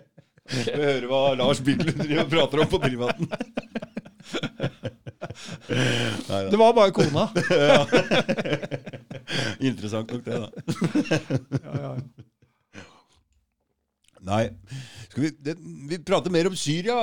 [0.51, 3.27] Vi hører hva Lars Birkelund prater om på privaten.
[6.51, 7.29] Det var bare kona.
[9.71, 10.49] Interessant nok, det, da.
[11.65, 11.95] ja, ja.
[14.27, 14.45] Nei.
[15.09, 15.57] Skal vi, det,
[15.91, 16.97] vi prater mer om Syria.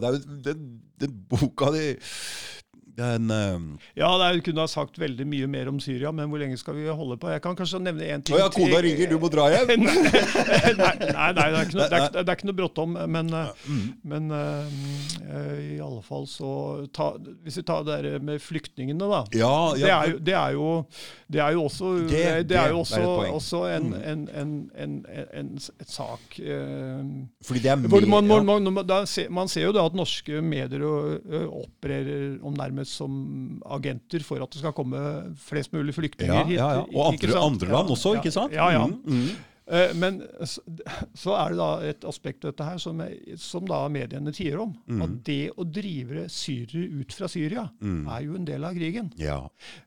[0.00, 0.66] Det er jo den,
[1.00, 1.88] den boka di
[2.96, 3.76] den, uh...
[3.94, 6.86] Ja, det kunne ha sagt veldig mye mer om Syria, men hvor lenge skal vi
[6.88, 7.28] holde på?
[7.28, 8.36] Jeg kan kanskje nevne én ting.
[8.38, 9.84] Å ja, kona ringer, du må dra hjem?
[9.84, 9.90] nei,
[10.80, 12.96] nei, nei, det er ikke noe, det er, det er ikke noe bråttom.
[13.12, 13.82] Men, eh, mm.
[14.12, 16.52] men uh, i alle fall så
[16.96, 17.10] ta,
[17.44, 19.20] Hvis vi tar det med flyktningene, da.
[19.36, 20.70] Ja, ja, det, er jo, det, er jo,
[21.28, 23.02] det, er jo, også, det, er jo også,
[23.36, 24.00] også en, mm.
[24.00, 25.52] en, en, en, en, en
[25.84, 27.04] sak uh,
[27.44, 30.80] Fordi det er mer, man, man, man, ser, man, ser, jo da at norske medier
[30.86, 35.02] opererer om nærmest som agenter for at det skal komme
[35.48, 36.62] flest mulig flyktninger hit.
[36.94, 38.56] Og andre, andre land også, ikke sant?
[38.56, 38.86] Ja, ja.
[38.86, 39.52] Mm, mm.
[39.66, 43.00] Eh, Men så, er det da et aspekt ved dette her som,
[43.42, 44.76] som da mediene tier om.
[45.02, 49.10] At det å drive syrere ut fra Syria er jo en del av krigen.
[49.18, 49.40] Ja.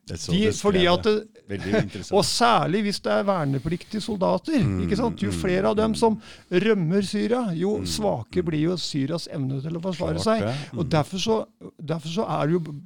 [0.04, 4.60] Det er så De, fordi at det, og særlig hvis det er vernepliktige soldater.
[4.84, 5.24] ikke sant?
[5.24, 6.20] Jo flere av dem som
[6.50, 10.76] rømmer Syria, jo svake blir jo Syrias evne til å forsvare Klart seg.
[10.76, 11.40] Og derfor så,
[11.80, 12.76] derfor så er det jo,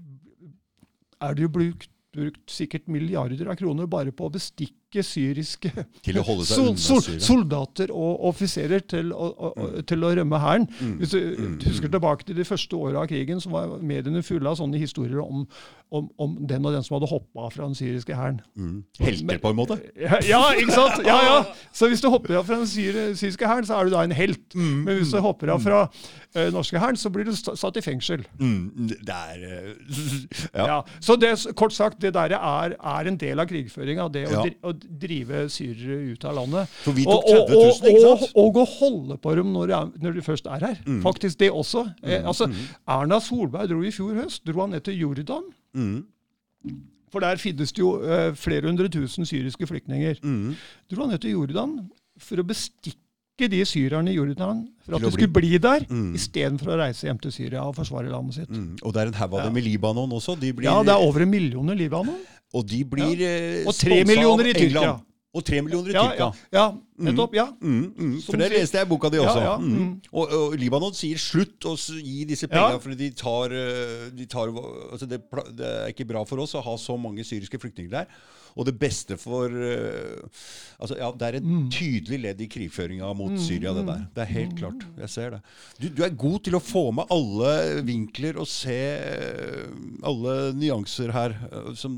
[1.22, 4.34] er det jo brukt, brukt sikkert milliarder av kroner bare på å
[4.94, 5.72] bestikke syriske
[6.46, 10.66] sol, sol, soldater og offiserer til, å- til å rømme hæren.
[10.80, 10.98] Mm.
[11.00, 11.18] Hvis du
[11.64, 15.20] husker tilbake til de første åra av krigen, så var mediene fulle av sånne historier
[15.22, 15.46] om,
[15.92, 18.40] om, om den og den som hadde hoppa fra den syriske hæren.
[18.56, 18.84] Mm.
[19.00, 19.78] Helter, på en måte.
[19.98, 21.04] Ja, ja, ikke sant?
[21.06, 21.44] Ja, ja.
[21.74, 24.54] Så hvis du hopper av fra den syriske hæren, så er du da en helt.
[24.54, 24.84] Mm.
[24.86, 28.24] Men hvis du hopper av fra uh, norske hæren, så blir du satt i fengsel.
[28.38, 28.88] Mm.
[29.04, 29.74] Det er eh,
[30.58, 30.66] ja.
[30.74, 30.78] Ja.
[31.02, 34.08] Så det, kort sagt, det der er, er en del av krigføringa.
[34.14, 34.44] Det å, Ja.
[34.66, 36.68] å drive syrere ut av landet.
[36.84, 38.32] For vi tok 30 000, og, ikke og, sant?
[38.44, 40.80] og å holde på dem når, når de først er her.
[41.04, 41.86] Faktisk det også.
[42.02, 42.48] Eh, altså,
[42.88, 45.46] Erna Solberg dro i fjor høst dro han ned til Jordan.
[45.74, 46.02] Mm.
[47.14, 50.18] For der finnes det jo eh, flere hundre tusen syriske flyktninger.
[50.24, 50.54] Mm.
[50.90, 51.76] Dro han ned til Jordan
[52.18, 53.00] for å bestikke
[53.50, 56.12] de syrerne i Jordan for at de skulle bli der, Mm.
[56.14, 58.50] istedenfor å reise hjem til Syria og forsvare landet sitt.
[58.50, 58.76] Mm.
[58.82, 60.36] Og det er en haug av dem i Libanon også.
[60.38, 62.20] De blir, Ja, det er over en million i Libanon.
[62.54, 63.34] Og de blir ja.
[63.66, 64.94] Og tre millioner i Tyrkia.
[65.34, 66.28] Og tre millioner i Tyrkia.
[66.54, 66.66] ja, ja
[67.08, 67.34] nettopp.
[67.34, 67.48] Ja.
[67.58, 67.94] Mm, mm.
[67.96, 68.18] mm.
[68.22, 69.56] For det leste jeg i boka di også.
[69.58, 69.72] mm.
[69.74, 69.90] mm.
[70.12, 74.52] Og, og Libanon sier slutt å gi disse pengene, fordi de tar, eh, de tar
[74.54, 75.20] altså det,
[75.58, 78.22] det er ikke bra for oss å ha så mange syriske flyktninger der.
[78.54, 80.20] Og det beste for uh,
[80.78, 81.64] altså ja, Det er et Mm.
[81.74, 84.04] tydelig ledd i krigføringa mot Syria, det der.
[84.14, 84.84] Det er helt klart.
[85.00, 85.40] Jeg ser det.
[85.80, 89.66] Du, du er god til å få med alle vinkler og se eh,
[90.06, 91.34] alle nyanser her.
[91.50, 91.96] eh, Som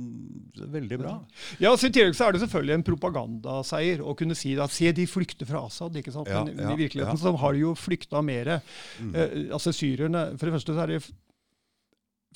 [0.56, 1.12] er Veldig bra.
[1.60, 4.90] Ja, så I tillegg så er det selvfølgelig en propagandaseier å kunne si at se,
[4.96, 5.94] de flykter fra Assad.
[6.00, 6.28] ikke sant?
[6.32, 7.22] Ja, Men ja, i virkeligheten ja.
[7.22, 8.48] så har de jo flykta mer.
[8.56, 11.02] Eh, altså Syrerne For det første så er det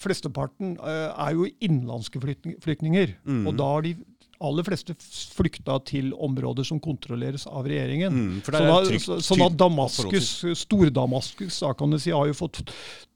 [0.00, 3.16] Flesteparten eh, er jo innenlandske flyktninger.
[3.28, 3.42] Mm.
[3.50, 3.90] Og da har de
[4.40, 4.94] aller fleste
[5.36, 8.12] flykta til områder som kontrolleres av regjeringen.
[8.12, 10.30] Mm, Sånn at, trygt- så- sånn at Damaskus,
[10.62, 12.62] Stor-Damaskus da kan du si, har jo fått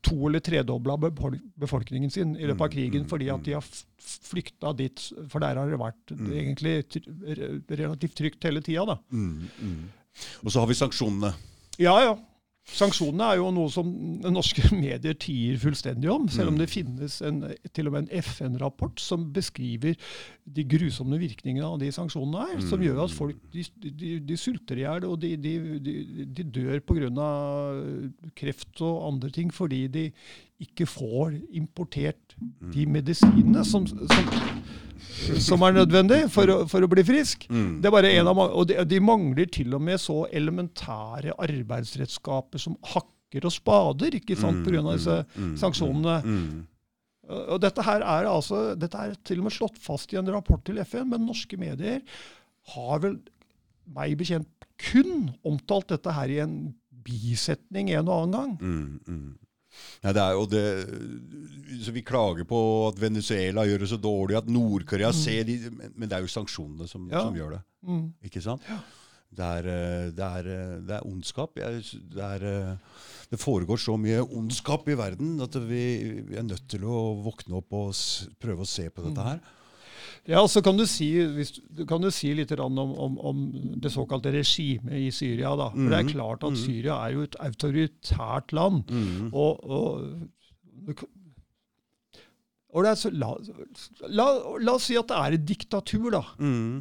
[0.05, 0.97] to- eller tredobla
[1.59, 3.64] befolkningen sin i løpet av Mm, krigen fordi at de har
[3.99, 5.01] flykta dit.
[5.29, 6.85] For der har det vært egentlig
[7.70, 8.99] relativt trygt hele tida.
[9.12, 9.85] Mm, mm.
[10.45, 11.35] Og så har vi sanksjonene.
[11.79, 12.14] Ja, ja.
[12.65, 13.89] Sanksjonene er jo noe som
[14.25, 17.43] norske medier tier fullstendig om, selv om det finnes en,
[17.77, 19.99] til og med en FN-rapport som beskriver
[20.45, 24.81] de grusomme virkningene av de sanksjonene her, som gjør at folk de, de, de sulter
[24.81, 25.55] i hjel, og de, de,
[25.85, 25.95] de,
[26.25, 27.29] de dør pga.
[28.39, 30.09] kreft og andre ting fordi de
[30.65, 32.35] ikke får importert
[32.75, 34.29] de medisinene som, som,
[35.47, 37.47] som er nødvendig for å, for å bli frisk.
[37.53, 37.81] Mm.
[37.83, 42.62] Det er bare en av, og de, de mangler til og med så elementære arbeidsredskaper
[42.62, 44.95] som hakker og spader, ikke sant, Mm, pga.
[44.95, 46.17] disse mm, sanksjonene.
[46.23, 46.62] Mm.
[47.55, 50.61] Og dette her er altså, dette er til og med slått fast i en rapport
[50.67, 52.03] til FN, men norske medier
[52.75, 53.17] har vel
[53.95, 56.55] meg bekjent kun omtalt dette her i en
[57.05, 58.53] bisetning en og annen gang.
[58.61, 59.33] Mm, mm.
[60.05, 60.64] Nei, det er jo det
[61.85, 62.59] så Vi klager på
[62.89, 65.57] at Venezuela gjør det så dårlig, at Nord-Korea ser de
[65.95, 67.22] Men det er jo sanksjonene som, Ja.
[67.25, 67.62] som gjør det.
[67.87, 68.05] Mm.
[68.25, 68.62] Ikke sant?
[69.35, 71.57] Det er, eh, det er, eh, det er ondskap.
[71.59, 72.77] Det, er, eh,
[73.31, 77.59] det foregår så mye ondskap i verden at vi, vi er nødt til å våkne
[77.59, 77.91] opp og
[78.39, 79.41] prøve å se på dette her.
[80.27, 81.51] Ja, så kan du si, hvis,
[81.89, 83.41] kan du si litt om, om, om
[83.77, 85.51] det såkalte regimet i Syria.
[85.57, 85.66] da.
[85.75, 88.85] For Det er klart at Syria er jo et autoritært land.
[89.33, 91.05] Og, og
[92.75, 93.29] og det er så, la,
[94.11, 94.25] la,
[94.59, 96.25] la oss si at det er et diktatur, da.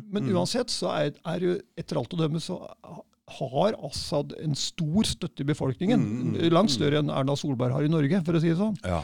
[0.10, 2.58] Men uansett så er, er jo etter alt å dømme så
[3.38, 6.02] har Assad en stor støtte i befolkningen.
[6.52, 8.76] Langt større enn Erna Solberg har i Norge, for å si det sånn.
[8.84, 9.04] Ja.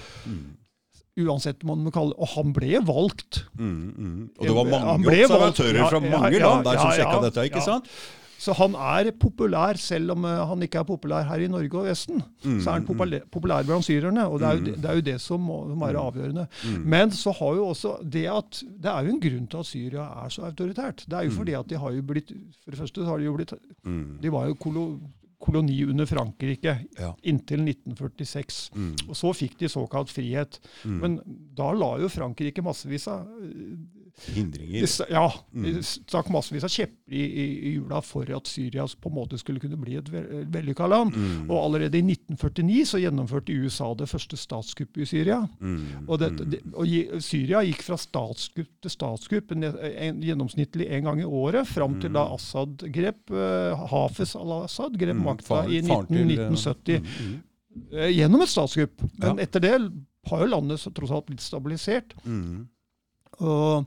[1.20, 3.44] Uansett man kaller Og han ble valgt.
[3.58, 4.30] Mm, mm.
[4.40, 7.66] Og det var mange observatører Ja, fra mange ja, land der som sjekka dette, ikke
[7.66, 7.92] sant?
[8.40, 11.90] Så han er populær, selv om eh, han ikke er populær her i Norge og
[11.90, 12.22] Vesten.
[12.46, 14.96] Mm, Så er han populær, populær blant syrerne, og det er jo det, det, er
[14.96, 15.82] jo det som må må Mm.
[15.84, 16.46] være avgjørende.
[16.86, 20.06] Men så har jo også det at det er jo en grunn til at Syria
[20.24, 21.04] er så autoritært.
[21.10, 21.30] Det er Mm.
[21.34, 22.32] jo fordi at de har jo blitt
[22.64, 23.54] For det første så har de jo blitt
[24.22, 25.00] De var jo kolo,
[25.40, 27.14] koloni under Frankrike Ja.
[27.24, 28.72] inntil 1946.
[28.76, 28.96] Mm.
[29.10, 30.60] Og så fikk de såkalt frihet.
[30.84, 31.20] Men
[31.56, 33.26] da la jo Frankrike massevis av
[34.36, 34.88] Hindringer.
[35.12, 35.28] Ja.
[35.52, 39.62] Vi stakk massevis av kjepper i, i, hjula for at Syria på en måte skulle
[39.62, 41.16] kunne bli et vellykka land.
[41.50, 45.40] Og allerede i 1949 så gjennomførte USA det første statskuppet i Syria.
[45.60, 46.08] Mm.
[46.08, 51.28] Og, det, og Syria gikk fra statskupp til statskupp en, en, gjennomsnittlig en gang i
[51.28, 56.32] året, fram til da Assad grep uh, Hafez al-Assad grep Mm, makta i 19, til,
[56.40, 57.42] eh, 1970 Mm,
[57.94, 59.02] eh, gjennom et statskupp.
[59.18, 59.44] Men Ja.
[59.44, 59.92] etter det
[60.30, 62.14] har jo landet tross alt blitt stabilisert.
[62.26, 62.68] mm, mm.
[63.40, 63.86] Og,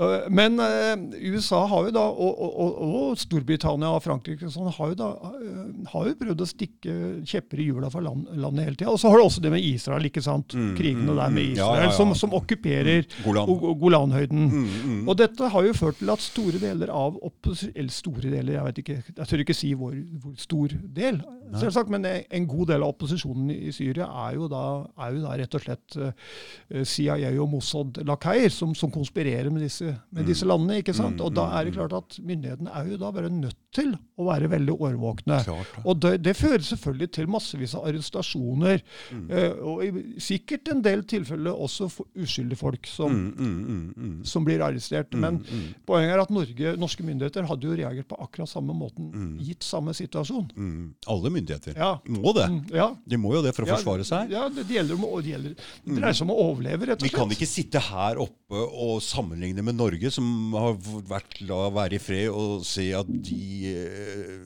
[0.00, 4.92] øh, men øh, USA har jo da, og, og, og, Storbritannia og Frankrike sånn, har,
[4.92, 6.94] jo da, øh, har jo prøvd å stikke
[7.28, 8.94] kjepper i hjula for land, landet hele tida.
[8.94, 10.56] Og så har du også det med Israel, ikke sant?
[10.56, 11.96] Mm, krigene mm, der med Israel, Ja, ja, ja.
[11.98, 13.52] Som, som okkuperer Golan.
[13.82, 14.48] Golanhøyden.
[14.48, 15.02] Mm, mm.
[15.12, 18.64] Og dette har jo ført til at store deler av opposisjonen Eller store deler, jeg
[18.68, 21.20] vet ikke, jeg tør ikke si hvor, hvor stor del,
[21.60, 24.62] selvsagt, men en god del av opposisjonen i Syria er jo da,
[25.04, 29.92] er jo da rett og slett eh, CIA og Mossad-lakeier som, som konspirerer med disse,
[30.10, 30.78] med disse landene.
[30.82, 31.16] ikke sant?
[31.18, 33.92] Mm, Og da mm, er det klart at myndighetene er jo da bare nødt til
[34.20, 35.38] å være veldig årvåkne.
[35.46, 35.76] Klart.
[35.84, 38.82] Og det, det fører selvfølgelig til massevis av arrestasjoner,
[39.12, 39.26] Mm.
[39.30, 41.88] eh, og i sikkert en del tilfeller også
[42.22, 44.24] uskyldige folk som, Mm, mm, mm, mm.
[44.24, 45.12] som blir arrestert.
[45.14, 45.64] Men mm.
[45.86, 49.38] poenget er at Norge, norske myndigheter hadde jo reagert på akkurat samme måten, Mm.
[49.44, 50.50] gitt samme situasjon.
[50.56, 50.94] Mm.
[51.12, 51.90] Alle myndigheter Ja.
[52.08, 52.46] må det.
[52.48, 52.86] Mm, ja.
[53.06, 54.30] De må jo det for å forsvare seg.
[54.32, 57.10] Ja, det, gjelder det, gjelder, det dreier seg om å overleve, rett og slett.
[57.10, 60.78] Vi kan ikke sitte her oppe og sammenligne med Norge, som har
[61.10, 64.42] vært la være i fred, og se at de eh,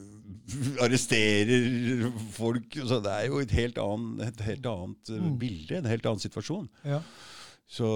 [0.85, 2.77] arresterer folk.
[2.87, 5.39] Så det er jo et helt annet, et helt annet eh, Mm.
[5.41, 6.69] bilde, en helt annen situasjon.
[6.87, 7.01] Ja.
[7.69, 7.89] Så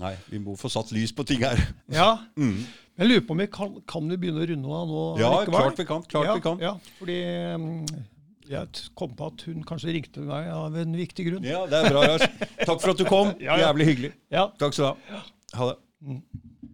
[0.00, 1.60] Nei, vi må få satt lys på ting her.
[1.92, 2.18] ja.
[2.40, 2.64] Mm.
[3.00, 5.02] Jeg lurer på om vi kan, kan vi begynne å runde av nå?
[5.16, 5.54] Ja, likevel?
[5.56, 6.02] klart vi kan.
[6.04, 6.58] Klart ja, vi kan.
[6.60, 7.16] Ja, fordi
[7.62, 8.02] mm,
[8.50, 11.46] jeg kom på at hun kanskje ringte meg av en viktig grunn.
[11.48, 12.26] Ja, det er bra, Lars.
[12.60, 13.32] Takk for at du kom.
[13.46, 13.56] Ja.
[13.62, 14.12] Jævlig hyggelig.
[14.28, 14.50] Ja.
[14.60, 15.22] Takk skal du ha.
[15.56, 15.78] Ha det.
[16.04, 16.20] Mm.